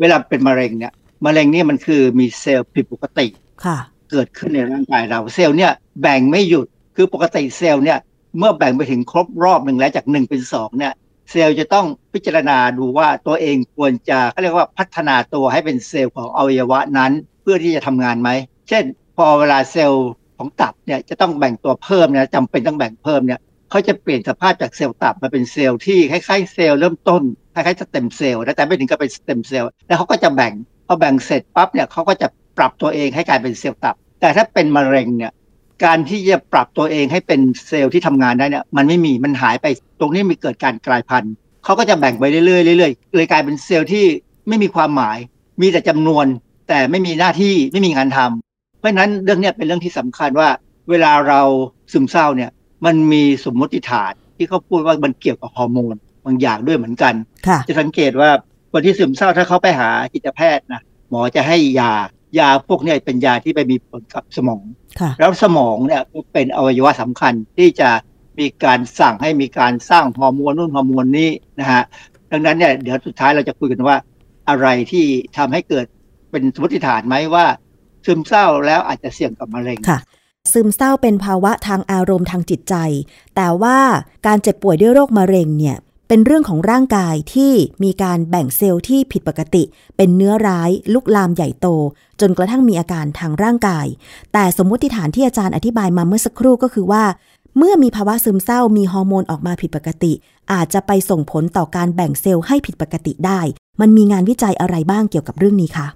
[0.00, 0.92] เวลาเป็นมะเร็งเนี่ย
[1.26, 3.26] มะเร็งนี่มันคือมีเซลล์ผิดปกติ
[3.64, 3.78] ค่ะ
[4.10, 6.66] เกิดขึ้นในร่างกายเราเซลล์เนี่ยแบ่งไม่หยุด
[7.00, 7.98] คือปกติเซลล์เนี่ย
[8.38, 10.92] เมื่อแบ่งไปถึงครบรอบหนึ่งแล้วจากหนึ่งเป็นสองเนี่ย
[11.30, 18.30] เซลล์จะต้องพิจารณาดูว่าตัวเองควรจะเขาเรียกว่าพัฒนาตัวให้เป็นเซลล์ของอวัยวะนั้น เพื่อที่จะทำงานไหม
[18.68, 18.84] เช่น
[19.16, 23.40] พอเวลาเซลล์ของตับเนี่ยจะต้องแบ่งตัวเพิ่มนะจำเป็นต้องแบ่งเพิ่มเนี่ย
[23.70, 27.22] เขาจะเปลี่ยนสภาพจากเซลล์ตับมาเป็นเซลล์ที่คล้ายๆเซลล์เริ่มต้น
[27.54, 30.52] คล้ายๆสเต็มเซลล์แต่ไม่ถึงกับเป็นสเต็มเซลล์แล้วเขาก็จะแบ่ง
[30.86, 32.28] พอแบ่งเสร็จปั๊บเนี่ยเขาก็จะ
[32.58, 35.32] ปรับตัวเองให้กลายเป็นเซลล์ตับ แต่ถ้าเป็นมะเร็งเนี่ย
[35.84, 39.66] การที่จะปรับตัวเองให้เป็นเซลล์ที่ทำงานได้เนี่ยมันไม่มีมันหายไป
[40.00, 41.32] ตรงนี้มีเกิดการกลายพันธุ์
[41.64, 42.42] เขาก็จะแบ่งไปเรื่อ
[42.74, 44.04] ยๆเรื่อยๆเลยกลายเป็นเซลล์ที่
[44.48, 45.18] ไม่มีความหมาย
[45.60, 46.26] มีแต่จำนวน
[46.68, 50.48] แต่ไม่มีหน้าที่ไม่มีงานทำเพราะฉะนั้นเรื่องนี้เป็นเรื่องที่สำคัญว่า
[50.90, 51.40] เวลาเรา
[51.92, 52.50] ซึมเศร้าเนี่ย
[52.86, 57.14] มันมีสมมติฐานที่เขาพูดว่ามันเกี่ยวกับฮอร์โมนบางอย่างด้วยเหมือนกัน
[57.46, 58.30] ค่ะจะสังเกตว่า
[58.72, 61.92] คนที่ซึมเศร้าถ้าเขาไปหาจิตแพทย์นะหมอจะให้ยา
[62.38, 64.77] ยาพวกเนี้เป็นยาที่ไปมีผลกับสมองค่ะ
[65.18, 67.90] แล้วสมองเนี่ยก็เป็นอวัยวะสำคัญที่จะ
[68.38, 71.30] มีการสั่งให้มีการสร้างฮอร์โมนนู่นฮอร์โมนนี้
[71.60, 71.82] นะฮะ
[72.30, 73.96] ดังนั้นเนี่ยเดี๋ยวสุดท้ายเราจะคุยกันว่า
[74.48, 75.04] อะไรที่
[75.36, 75.86] ทำให้เกิด
[76.30, 77.46] เป็นสมมติฐานไหมว่า
[78.04, 79.98] ซึมเศร้าแล้วอาจจะเสี่ยงกับมะเร็งค่ะ
[80.52, 82.74] ซึมเศร้าเป็นภาวะทางอารมณ์ทางจิตใจ
[83.36, 83.78] แต่ว่า
[84.26, 85.76] การเจ็บป่วยด้วยโรคมะเร็งเนี่ย
[86.10, 87.52] เป็นเรื่องของร่างกายที่
[87.84, 89.62] มีการแบ่งเซลล์ที่ผิดปกติ
[89.96, 91.66] เป็นเนื้อร้ายลุกลามใหญ่โต
[92.20, 93.86] จนกระทั่งมีอาการทางร่างกาย
[94.32, 97.04] แต่สมมติฐานที่อาจารย์อธิบายมาเมื่อสักครู่ก็คือว่า
[97.56, 100.12] เมื่อมีภาวะซึมเศร้ามีฮอร์โมนออกมาผิดปกติ
[100.52, 103.40] อาจจะไปส่งผลต่อการแบ่งเซลล์ให้ผิดปกติได้
[103.80, 105.86] มันมีงานวิจัยอะไรบ้างเกี่ยวกับเรื่องนี้คะ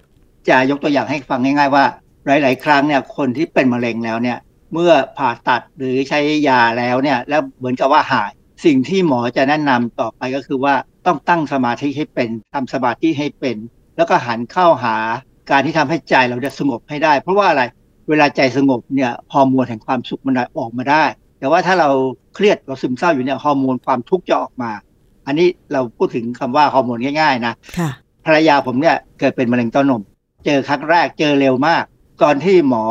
[0.49, 1.85] จะยกตัวอย่างให้ฟังง่าย ๆว่า
[2.27, 4.39] หลาย ๆ ครั้งเนี่ยคนที่เป็นมะเร็งแล้วเนี่ย
[4.73, 8.31] เมื่อผ่าตัดหรือใช้ยาแล้วเนี่ยแล้วเหมือนกับว่าหาย
[8.65, 10.75] สิ่งที่หมอจะแนะนำต่อไปก็คือว่า
[11.07, 13.57] ต้องตั้งสมาธิให้เป็นทำสมาธิให้เป็น
[13.97, 14.97] แล้วก็หันเข้าหา
[15.51, 17.63] การที่ทำให้ใจเราจะสงบให้ได้ เพราะว่าอะไร
[18.09, 21.05] เวลาใจสงบเนี่ยฮอร์โมนแห่งความสุขมันออกมาได้
[21.39, 21.91] แต่ว่าถ้าเรา
[22.35, 24.71] เครียดเราซึมเศร้าอยู่เนี่ยฮอร์โมนความทุกข์จะออกมา
[25.27, 27.91] อันนี้เราพูดถึงคำว่าฮอร์โมนง่ายๆนะค่ะ
[28.25, 30.03] ภรรยาผมเนี่ยเกิดเป็นมะเร็งเต้านม
[30.45, 31.85] เจอครั้งแรกเจอเร็วมาก
[32.23, 32.85] ก่อนที่หมอ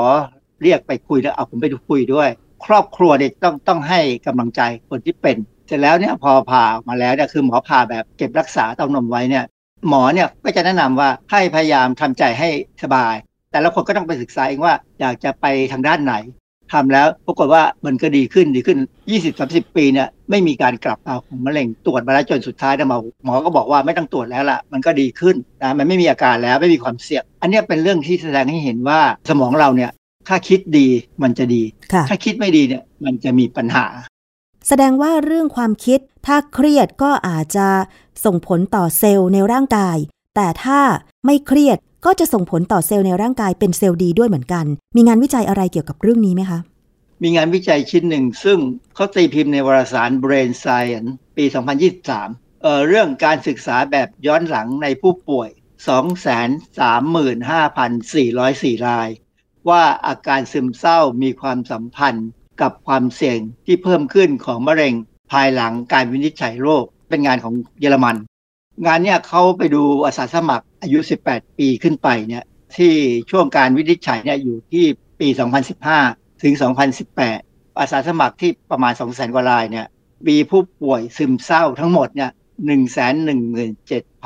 [0.63, 2.29] เรียกไปคุยแล้วเอาผมไปดูคุยด้วย
[2.65, 9.43] ครอบครัวเนี่ยต้องต้องให้กำลังใจคนที่เป็นเสร็จแล้วเนี่ยพอผ่าออกมาแล้วเนี่ยคือหมอผ่าแบบเก็บรักษาเต้านมไว้เนี่ย
[9.89, 12.49] หมอเนี่ยก็จะแนะนำว่าให้พยายามทำใจให้
[12.83, 13.15] สบาย
[13.51, 16.15] แต่ละคนก็ต้องไปศึกษาเองว่าอยากจะไปทางด้านไหน
[16.73, 18.77] ทำแล้วปรากฏว่ามันก็ดีขึ้นดีขึ้น
[19.27, 28.99] 20-30 ปีเนี่ยไม่มีการกลับมาของมะเร็งตรวจมาแล้วจนสุดท้ายเนี่ยหมอหมอก็บอกว่าไม่ต้องตรวจแล้วล่ะมันก็ดีขึ้นนะมันไม่มีอาการแล้วไม่มีความเสี่ยง อันเนี้ยเป็นเรื่องที่แสดงให้เห็นว่า
[29.29, 29.91] สมองเราเนี่ย
[30.27, 30.87] ถ้าคิดดี
[31.23, 31.63] มันจะดี
[31.93, 33.85] ค่ะถ้าคิดไม่ดีเนี่ยมันจะมีปัญหา
[34.67, 37.67] แสดงว่าเรื่องความคิด ถ้าเครียดก็อาจจะ
[38.25, 39.97] ส่งผลต่อเซลล์ในร่างกาย
[40.35, 40.79] แต่ถ้า
[41.25, 46.59] ไม่เครียดก็จะส่งผลต่อเซลล์ในร่างกายเป็นเซลล์ดีด้วยเหมือนกัน มีงานวิจัยอะไรเกี่ยวกับเรื่องนี้ไหมคะ
[47.23, 48.59] มีงานวิจัยชิ้นหนึ่ง ซึ่ง
[48.95, 51.45] เขาตีพิมพ์ในวารสาร Brain Science ปี
[52.03, 55.49] 2023 เอ่อเรื่องการศึกษาแบบย้อนหลังในผู้ป่วย
[55.91, 59.09] 235,404 ราย
[59.69, 62.27] ว่าอาการซึมเศร้ามีความสัมพันธ์
[62.61, 64.93] กับความเสี่ยงที่เพิ่มขึ้นของมะเร็ง
[65.31, 68.15] ภายหลังการวินิจฉัยโรคเป็นงานของเยอรมัน
[68.85, 70.99] งานเนี้ยเขาไปดูอาสาสมัครอายุ
[71.29, 72.43] 18 ปีขึ้นไปเนี่ย
[72.77, 72.93] ที่
[73.31, 74.85] ช่วงการวินิจฉัยเนี่ยอยู่ที่
[75.19, 75.27] ปี
[75.85, 76.53] 2015 ถึง
[77.15, 79.85] 2018 อาสาสมัครที่ประมาณ 200,000 กว่ารายเนี่ย
[80.27, 82.29] มีผู้ป่วยซึมเศร้าทั้งหมดเนี่ย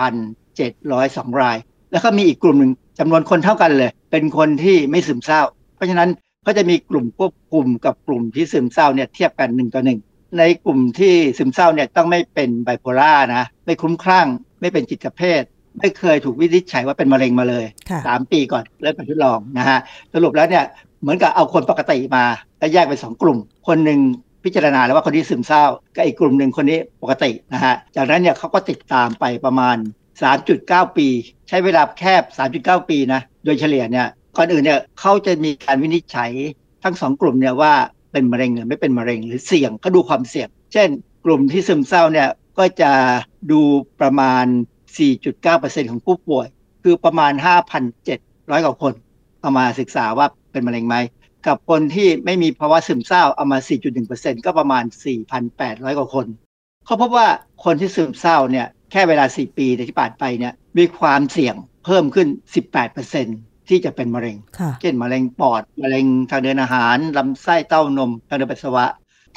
[0.06, 1.58] 117,702 ราย
[1.92, 5.42] แล้วก็มีอีกกลุ่มหนึ่งจำนวนคนเท่ากันเลย เป็นคนที่ไม่ซึมเศร้า
[5.76, 6.10] เพราะฉะนั้น
[6.46, 10.00] เขาจะมีกลุ่มควบคุมกับกลุ่มที่ซึมเศร้าเนี่ยเทียบกันหนึ่งต่อหนึ่ง
[10.40, 14.28] ในกลุ่มที่ซึมเศร้าเนี่ยต้องไม่เป็นไบโพล่านะไม่คลุ้มคลั่ง
[14.62, 15.42] ไม่เป็นจิตเภท
[15.80, 17.66] ไม่เคยถูกวินิจฉัยว่าเป็นมะเร็งมาเลย
[18.06, 19.80] สามปีก่อนเริ่มการทดลองนะฮะ
[20.14, 20.64] สรุปแล้วเนี่ย
[21.02, 22.26] เหมือนกับเอาคนปกติมา
[22.60, 23.38] แล้วแยกเป็นสองกลุ่ม
[23.68, 24.00] คนหนึ่ง
[24.44, 25.64] พิจารณาแล้วว่าคนที่ซึมเศร้า
[25.96, 29.78] กับอีกกลุ่มหนึ่งคนนี้ปกตินะฮะจากนั้นเนี่ยเขาก็ติดตามไปประมาณ
[30.38, 31.08] 3.9 ปี
[31.50, 32.24] ใช้เวลาแคบ
[32.82, 34.08] 3.9 ปีนะโดยเฉลี่ยเนี่ย
[34.38, 36.32] ก่อนอื่นเนี่ยเขาจะมีการวินิจฉัย
[36.84, 37.74] ทั้งสองกลุ่มเนี่ยว่า
[38.12, 40.90] เป็นมะเร็งหรือไม่เป็นมะเร็งหรือเสี่ยงก็ดูความเสี่ยง เช่น
[41.26, 42.92] กลุ่มที่ซึมเศร้าเนี่ยก็จะ
[43.52, 43.62] ดู
[44.02, 44.46] ประมาณ
[45.18, 46.48] 4.9%ของผู้ป่วย
[46.84, 47.32] คือประมาณ
[48.00, 48.94] 5,700 กว่าคน
[49.42, 50.96] เอามาศึกษาว่าเป็นมะเร็งไหม
[51.48, 53.58] กับคนที่ไม่มีภาวะซึมเศร้าเอามา
[54.02, 54.84] 4.1%ก็ประมาณ
[55.42, 56.28] 4,800 กว่าคน
[56.86, 57.28] เขาพบว่า
[57.64, 61.56] คนที่ซึมเศร้าเนี่ยแค่เวลา 4 ปีที่ผ่านไปเนี่ยมีความเสี่ยง
[61.86, 62.28] เพิ่มขึ้น
[62.96, 64.36] 18% ที่จะเป็นมะเร็ง
[64.82, 68.86] เช่นมะเร็งปอด มะเร็งทางเดินอาหาร ลำไส้เต้านม ทางเดินปัสสาวะ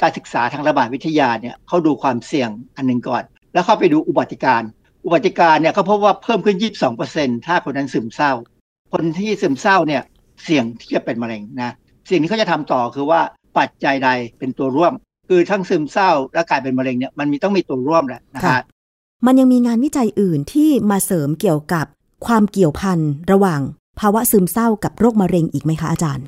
[0.01, 3.23] การศึกษาทางระบาดวิทยาเนี่ยเขาดูความเสี่ยงอันหนึ่งก่อน
[3.53, 4.61] แล้วเขาไปดูอุบัติการ
[5.05, 6.57] อุบัติการเนี่ยเขาพบว่าเพิ่มขึ้น
[6.97, 8.31] 22%ถ้าคนนั้นซึมเศร้า
[8.91, 10.01] คนที่ซึมเศร้าเนี่ย
[10.43, 11.73] เสี่ยงที่จะเป็นมะเร็งนะ
[12.09, 13.21] สิ่งที่เขาจะทำต่อคือว่า
[13.57, 14.09] ปัจจัยใด
[14.39, 14.93] เป็นตัวร่วม
[15.29, 18.59] คือทั้งซึมเศร้าและกลายเป็นมะเร็งเนี่ยมันมีต้องมีตัวร่วมแหละนะคะ
[19.25, 21.85] มันยังมีงานวิจัยอื่นที่มาเสริมเกี่ยวกับ
[22.25, 22.99] ความเกี่ยวพัน
[23.31, 23.61] ระหว่าง
[23.99, 26.25] ภาวะซึมเศร้ากับโรคมะเร็งอีกไหมคะอาจารย์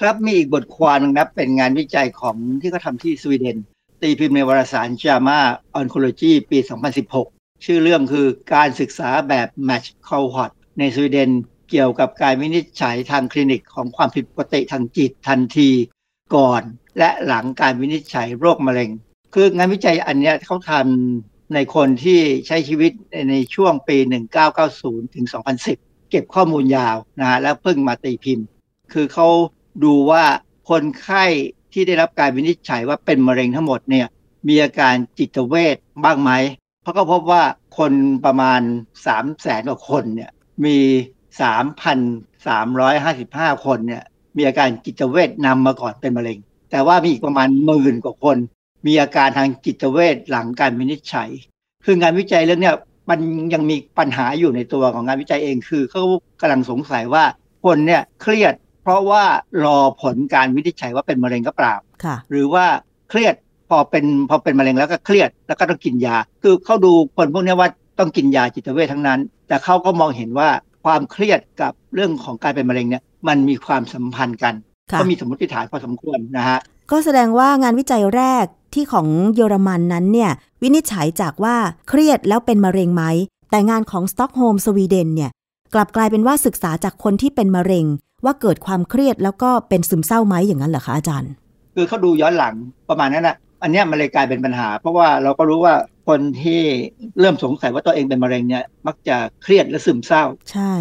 [0.00, 3.56] ครับมีอีกบทความนึงนะเป็นงานวิจัยของที่เขาทาที่สวีเดน
[4.02, 5.38] ตีพิมพ์ในวารสาร JAMA
[5.78, 6.58] Oncology ปี
[7.10, 11.30] 2016 ชื่อเรื่องคือการศึกษาแบบ Match Cohort ในสวีเดน
[11.70, 15.70] เกี่ยวกับการวินิจฉัยทางคลินิกของความผิดปกติทางจิตทันที
[16.36, 16.62] ก่อน
[16.98, 18.90] และหลังการวินิจฉัยโรคมะเร็ง
[19.34, 22.92] คืองานวิจัยอันนี้เขาทำในคนที่ใช้ชีวิต
[23.30, 23.96] ในช่วงปี
[24.56, 28.46] 1990 ถึง 2010 เก็บข้อมูลยาวนะฮะแล้วเพิ่งมาตีพิมพ์
[28.92, 29.28] คือเขา
[29.84, 30.24] ดูว่า
[30.70, 31.24] คนไข้
[31.72, 34.06] ที่ได้รับการวินิจฉัยว่าเป็นมะเร็งทั้งหมดเนี่ย
[34.48, 36.32] มีอาการจิตเวทบ้างไหม
[36.82, 37.42] เขาะก็พบว่า
[37.78, 37.92] คน
[38.24, 38.60] ประมาณ
[39.06, 40.30] 3 0 0แสนกว่าคนเนี่ย
[40.64, 40.76] มี
[41.40, 44.04] 3,355 คนเนี่ย
[44.36, 46.38] มีอาการจิตเวทนำมาก่อนเป็นมะเร็ง
[46.70, 48.36] แต่ว่ามีอีกประมาณหมื่นกว่าคน
[48.86, 51.30] มีอาการทางจิตเวทหลังการวินิจฉัย
[51.84, 52.72] คืองานวิจัยเรื่องนี้
[53.10, 53.18] มัน
[53.54, 56.02] ยังมีปัญหาอยู่ในตัวของงานวิจัยเองคือเขา
[56.40, 57.24] กำลังสงสัยว่า
[57.64, 59.24] คนเนี่ยเครียด เพราะว่า
[59.64, 61.74] รอผลการวินิจฉัยว่าเป็นมะเร็งก็เปล่า
[62.30, 62.64] หรือว่า
[63.10, 63.34] เครียด
[63.70, 70.48] พอเป็นพอเป็นมะเร็งแล้วก็เครียดแล้วก็ต้องกินยา คือเขาดูคนพวกนี้ว่าต้องกินยาจิตเวททั้งนั้น แต่เขาก็มองเห็นว่า
[70.84, 74.54] ความเครียดกับเรื่องของการเป็นมะเร็งเนี่ยมันมีความสัมพันธ์กัน
[74.98, 76.58] ก็มีสมมติฐานพอสมควรนะฮะ
[76.90, 80.30] ก็แสดงว่างานวิจัยแรก ที่ของเยอรมันนั้นเนี่ย
[80.62, 81.56] วินิจฉัยจากว่า
[81.88, 83.04] เครียดแล้วเป็นมะเร็งไหม
[83.50, 85.30] แต่งานของสต็อกโฮล์มสวีเดนเนี่ย
[85.74, 87.86] กลับกลายเป็นว่าศึกษาจากคนที่เป็นมะเร็ง
[88.24, 91.30] ว่าเกิดความเครียดแล้วก็เป็นซึมเศร้าไหมอย่างนั้นเหรอคะอาจารย์
[91.74, 92.54] คือเขาดูย้อนหลัง
[92.88, 95.74] ประมาณนั้นนะอันนี้มันเลยกลายเป็นปัญหา เพราะว่าเราก็รู้ว่า
[96.08, 96.62] คนที่
[97.20, 100.72] เริ่มสงสัยว่าตัวเองเป็นมะเร็งเนี่ยมักจะเครียดและซึมเศร้า ใช่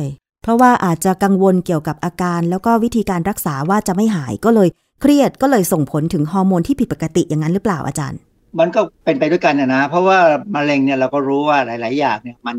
[0.43, 4.69] เพราะว่าอาจจะกังวลเกี่ยวกับอาการ แล้วก็วิธีการรักษาว่าจะไม่หายก็เลย
[5.01, 8.19] เครียดก็เลยส่งผลถึงฮอร์โมนที่ผิดปกติอย่างนั้นหรือเปล่าอาจารย์
[8.59, 10.17] มันก็เป็นไปด้วยกันนะ เพราะว่า
[10.55, 12.57] มะเร็งเนี่ยเราก็รู้ว่าหลาย ๆ อย่างเนี่ยมัน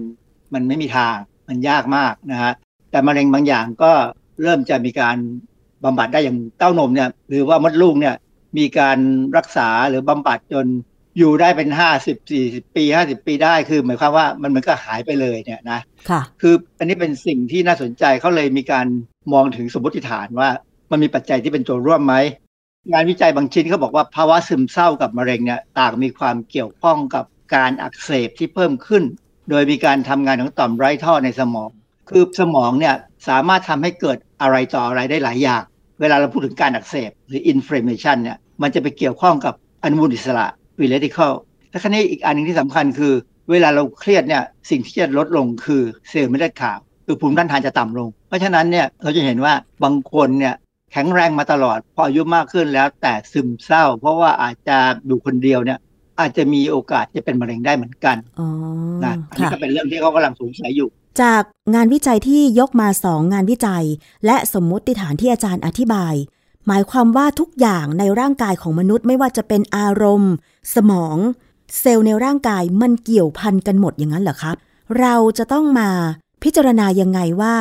[0.54, 1.16] มันไม่มีทาง
[1.48, 2.52] มันยากมากนะฮะ
[2.90, 3.92] แต่มะเร็งบางอย่างก็
[4.42, 5.16] เริ่มจะมีการ
[5.84, 8.14] บำบัดได้อย่างเต้านมเนี่ยหรือว่ามดลูกเนี่ย
[8.58, 8.98] มีการ
[9.36, 10.66] รักษาหรือบำบัดจน
[11.18, 15.80] อยู่ได้เป็นห้าสิบสี่สิบปีห้าสิบปีได้คือหมายความว่ามันเหมือนก็หายไปเลยเนี่ยนะ
[16.10, 18.86] ค่ะคืออันนี้เป็นสิ่งที่น่าสนใจเขาเลยมีการ
[19.32, 20.50] มองถึงสมมติฐานว่า
[20.92, 22.14] มันมีปัจจัยที่เป็นตัวร่วมไหม
[22.92, 27.24] งานวิจัยบางชิ้นเขาบอกว่าภาวะซึมเศร้ากับมะเร็งเนี่ยต่างมีความเกี่ยวข้องกับ
[27.54, 29.04] การอักเสบที่เพิ่มขึ้น
[29.50, 31.70] โดยมีการทำงานของต่อมไร้ท่อในสมอง
[32.08, 32.94] คือสมองเนี่ย
[33.28, 35.62] สามารถทำให้เกิดอะไรต่ออะไรได้หลายอย่าง
[36.00, 40.46] เวลาเราพูดถึงการอักเสบหรือ inflammation เนี่ยมันจะไปเกี่ยวข้องกับอนุมูลอิสระ
[40.80, 41.32] วิเลติคอล
[41.70, 43.12] และคันนี้อีกอันหนึ่งที่สำคัญคือ
[43.50, 50.54] เวลาเราเครียดเนี่ยสิ่งที่จะลดลงคือเซลล์ไม่เลือดขาวคือภูมิต้านทานจะต่ำลง เพราะฉะนั้นเนี่ยเราจะเห็นว่าบางคนเนี่ย
[50.92, 55.78] แข็งแรงมาตลอด พออายุมากขึ้นแล้วแต่ซึมเศร้า เพราะว่าอาจจะอยู่คนเดียวเนี่ย
[56.20, 58.16] อาจจะมีโอกาสจะเป็นมะเร็งได้เหมือนกัน
[59.04, 60.88] นะอันนี้ก็เป็นเรื่องที่เขากำลังสงสัยอยู่
[61.22, 61.42] จาก
[61.74, 63.84] งานวิจัยที่ยกมาสองงานวิจัย
[64.26, 66.14] และสมมติฐานที่อาจารย์อธิบาย
[66.66, 70.32] หมายความว่าทุกอย่างในร่างกายของมนุษย์ไม่ว่าจะเป็นอารมณ์
[70.74, 71.16] สมอง
[71.80, 74.56] เซลล์ในร่างกายมันเกี่ยวพันกันหมดอย่างนั้นเหรอครับ
[75.00, 75.88] เราจะต้องมา
[76.42, 77.54] พิจารณายังไงว่า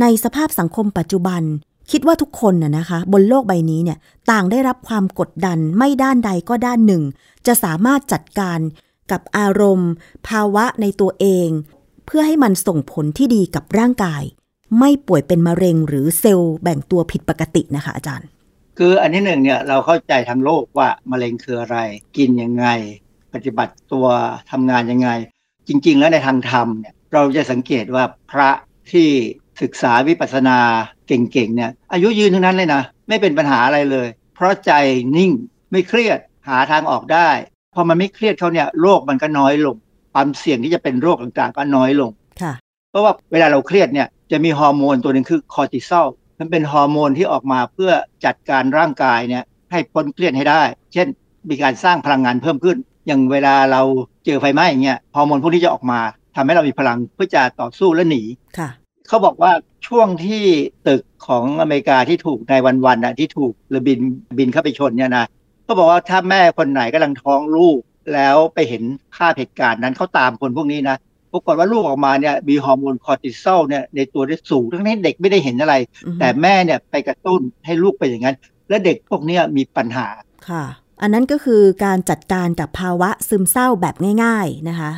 [0.00, 1.42] ในสภาพสังคมปัจจุบัน
[1.90, 3.98] คิดว่าทุกคนน่ะนะคะ บนโลกใบนี้เนี่ย
[4.30, 7.02] ต่างได้รับความกดดันไม่ด้านใดก็ด้านหนึ่ง
[7.46, 8.58] จะสามารถจัดการ
[9.10, 9.92] กับอารมณ์
[10.28, 11.48] ภาวะในตัวเอง
[12.06, 14.22] เพื่อให้มันส่งผลที่ดีกับร่างกาย
[14.78, 18.26] ไม่ป่วยเป็นมะเร็งหรือเซลล์แบ่งตัวผิดปกตินะคะอาจารย์
[18.78, 21.78] คืออันที่หนึ่งเนี่ยเราเข้าใจทางโลกว่ามะเร็งคืออะไร
[22.16, 22.66] กินยังไง
[23.34, 24.06] ปฏิบัติตัว
[24.50, 25.10] ทำงานยังไง
[25.68, 28.50] จริง ๆ แล้วในทางธรรมเนี่ยเราจะสังเกตว่าพระ
[28.92, 29.10] ที่
[29.62, 30.58] ศึกษาวิปัสสนา
[31.06, 34.72] เก่งๆเนี่ยอายุยืนทั้งนั้นเลยนะ ไม่เป็นปัญหาอะไรเลย เพราะใจ
[35.16, 35.30] นิ่ง
[35.70, 37.28] ไม่เครียดหาทางออกได้
[37.74, 39.76] พอมันไม่เครียดเขาเนี่ยโรคมันก็น้อยลง
[40.12, 42.10] ความเสี่ยงที่จะเป็นโรคต่างๆก็น้อยลง
[42.42, 42.52] ค่ะ
[42.90, 46.06] เพราะว่าเวลาเราเครียดเนี่ยจะมีฮอร์โมนตัวหนึ่งคือคอร์ติซอล
[46.38, 47.92] มันเป็นฮอร์โมนที่ออกมาเพื่อ
[48.24, 51.06] จัดการร่างกายเนี่ยให้พ้นเครียดให้ได้ เช่น
[51.50, 52.76] มีการสร้างพลังงานเพิ่มขึ้น
[53.06, 53.82] อย่างเวลาเรา
[54.24, 56.00] เจอไฟไหม้อย่างเงี้ยฮอร์โมนพวกนี้จะออกมา
[56.36, 58.22] ทำให้เรามีพลังเพื่อจะต่อสู้และหนี
[58.58, 58.68] ค่ะ
[59.08, 59.52] เขาบอกว่า
[59.86, 60.42] ช่วงที่
[60.88, 64.00] ตึกของอเมริกาที่ถูกในวันวันนะที่ถูกเรือบิน
[64.38, 65.26] บินเข้าไปชนเนี่ยนะ
[65.64, 67.78] เขาบอกว่าถ้าแม่คนไหนกำลังท้องลูก
[68.14, 68.82] แล้วไปเห็น
[69.14, 70.96] ภาพเหตุการณ์นั้นเขาตามคนพวกนี้นะ
[71.32, 75.74] ปรากฏว่าลูกออกมาเนี่ยมีฮอร์โมนคอร์ติซอลเนี่ยในตัวได้สูงทั้งนี้เด็กไม่ได้เห็นอะไร
[76.06, 78.36] อือฮึแต่แม่เนี่ยไปกระตุ้นให้ลูกเป็นอย่างนั้น
[78.68, 80.06] และเด็กพวกเนี้ยมีปัญหา
[80.48, 80.64] ค่ะ
[81.02, 83.94] อันนั้นก็คือการจัดการกับภาวะซึมเศร้าแบบ
[84.24, 84.92] ง่าย ๆนะคะ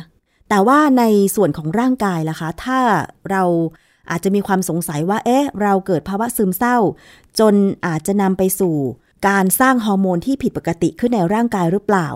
[0.49, 1.03] แต่ว่าใน
[1.35, 2.79] ส่วนของร่างกายล่ะคะ ถ้า
[3.31, 3.43] เรา
[4.11, 6.77] อาจจะมีความสงสัยว่า เอ๊ะ เราเกิดภาวะซึมเศร้า
[7.39, 7.53] จน
[7.87, 8.75] อาจจะนำไปสู่
[9.27, 12.07] การสร้างฮอร์โมนที่ผิดปกติขึ้นในร่างกายหรือเปล่า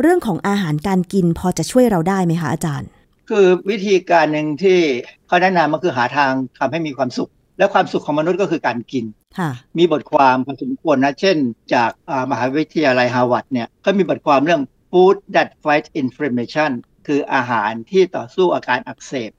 [0.00, 2.88] เรื่องของอาหารการกินพอจะช่วยเราได้ไหมคะอาจารย์
[3.30, 4.78] คือวิธีการหนึ่งที่
[5.26, 9.04] เขาแนะนำก็คือหาทางทำให้มีความสุข และความสุขของมนุษย์ก็คือการกิน
[9.38, 11.36] ค่ะมีบทความพอสมควรนะ เช่น
[11.74, 16.70] จากอ่ามหาวิทยาลัยฮาร์วาร์ดเนี่ยก็มีบทความเรื่อง food that fight inflammation
[17.06, 19.30] คืออาหารที่ต่อสู้อาการอักเสบ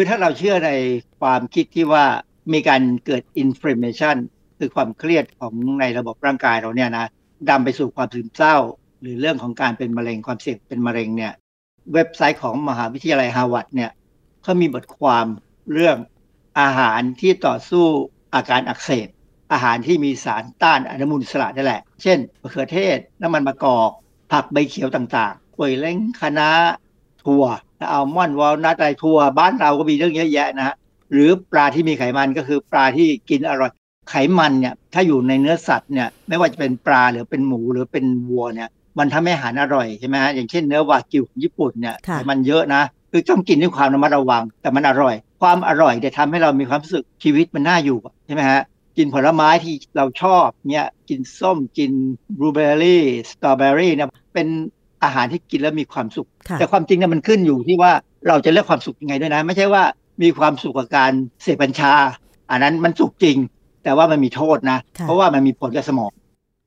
[0.00, 0.70] คือถ้าเราเชื่อใน
[1.20, 2.04] ความคิดที่ว่า
[2.52, 4.16] มีการเกิด inflammation
[4.58, 7.06] คือความเครียดของในระบบร่างกายเราเนี่ยนะ
[7.48, 8.56] นำไปสู่ความซึมเศร้า
[9.00, 11.32] หรือเรื่องของการเป็นมะเร็งความเสี่ยงเป็นมะเร็งเนี่ย
[11.94, 13.90] เว็บไซต์ของมหาวิทยาลัยฮาร์วาร์ดเนี่ย
[14.42, 15.26] เขามีบทความ
[15.72, 15.96] เรื่อง
[16.60, 17.86] อาหารที่ต่อสู้
[18.34, 19.08] อาการอักเสบ
[19.52, 23.90] อาหารที่มีสารต้านอนุมูลอิสระนั่นแหละ เช่นมะเขือเทศ น้ำมันมะกอก
[24.32, 26.50] ผักใบเขียวต่างๆกล้วยเล้งคะน้า
[27.24, 27.44] ถั่ว
[27.92, 30.76] อัลมอนด์วอลนัทอะไรถั่วบ้านเราก็มีเรื่องเยอะแยะนะฮะ
[31.12, 33.70] หรือปลาที่มีไขมันก็คือปลาที่กินอร่อย
[34.10, 38.68] ไขมันเนี่ยถ้าอยู่ในเนื้อสัตว์เนี่ยไม่ว่าจะเป็นปลาหรือเป็นหมูหรือเป็นวัวเนี่ย
[38.98, 48.62] มันทำให้อาหารอร่อยใช่ไหมฮะอย่างเช่นเนื้อวากิวของญี่ปุ่นเนี่ยค่ะไขมันเยอะนะคือต้องกินด้วยความระมัดระวัง แต่มันอร่อย ความอร่อยจะทำให้เรามีความรู้สึกชีวิตมันน่าอยู่อะใช่ไหมฮะ
[48.96, 51.92] กินผลไม้ที่เราชอบเนี่ยกินส้มกิน
[52.38, 54.48] บลูเบอร์รี่สตรอเบอรี่เนี่ยเป็น
[55.04, 57.92] อาหารที่กินแล้วมีความสุขค่ะแต่ความจริงเนี่ยมันขึ้นอยู่ที่ว่า
[58.28, 59.82] เราจะเลือกความสุขยังไงด้วยนะ ไม่ใช่ว่า
[60.22, 61.92] มีความสุขกับการเสพกัญชา
[62.50, 63.36] อันนั้นมันสุขจริง
[63.84, 66.12] แต่ว่ามันมีโทษนะค่ะเพราะว่ามันมีผลกับสมอง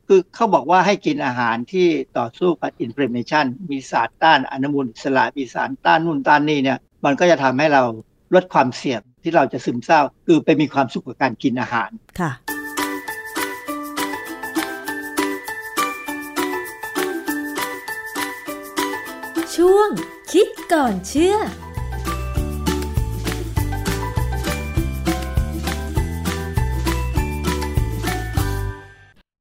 [0.08, 7.84] คือเขาบอกว่าให้กินอาหารที่ต่อสู้กับอินฟล m เมชันมีสารต้านอนุมูลอิสระมีสารต้านนู่นต้านนี่เนี่ย มันก็จะทำให้เรา
[8.36, 12.32] ลดความเสี่ยงที่เราจะซึมเศร้า คือไปมีความสุขกับการกินอาหารค่ะ
[19.62, 19.90] ช่วง
[20.34, 21.36] คิดก่อนเชื่อ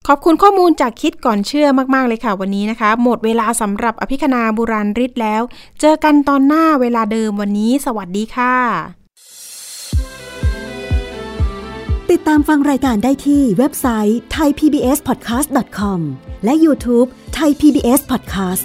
[0.08, 5.42] ขอบคุณข้อมูลจากคิดก่อนเชื่อมาก ๆ เลยค่ะวันนี้นะคะ หมดเวลาสำหรับอภิคณาบุราริศแล้ว
[5.80, 8.56] เจอกันตอนหน้าเวลาเดิมวันนี้ สวัสดีค่ะ
[12.10, 16.00] ติดตามฟังรายการได้ที่เว็บไซต์ thaipbspodcast.com
[16.44, 17.08] และ YouTube
[17.38, 18.64] Thai PBS Podcast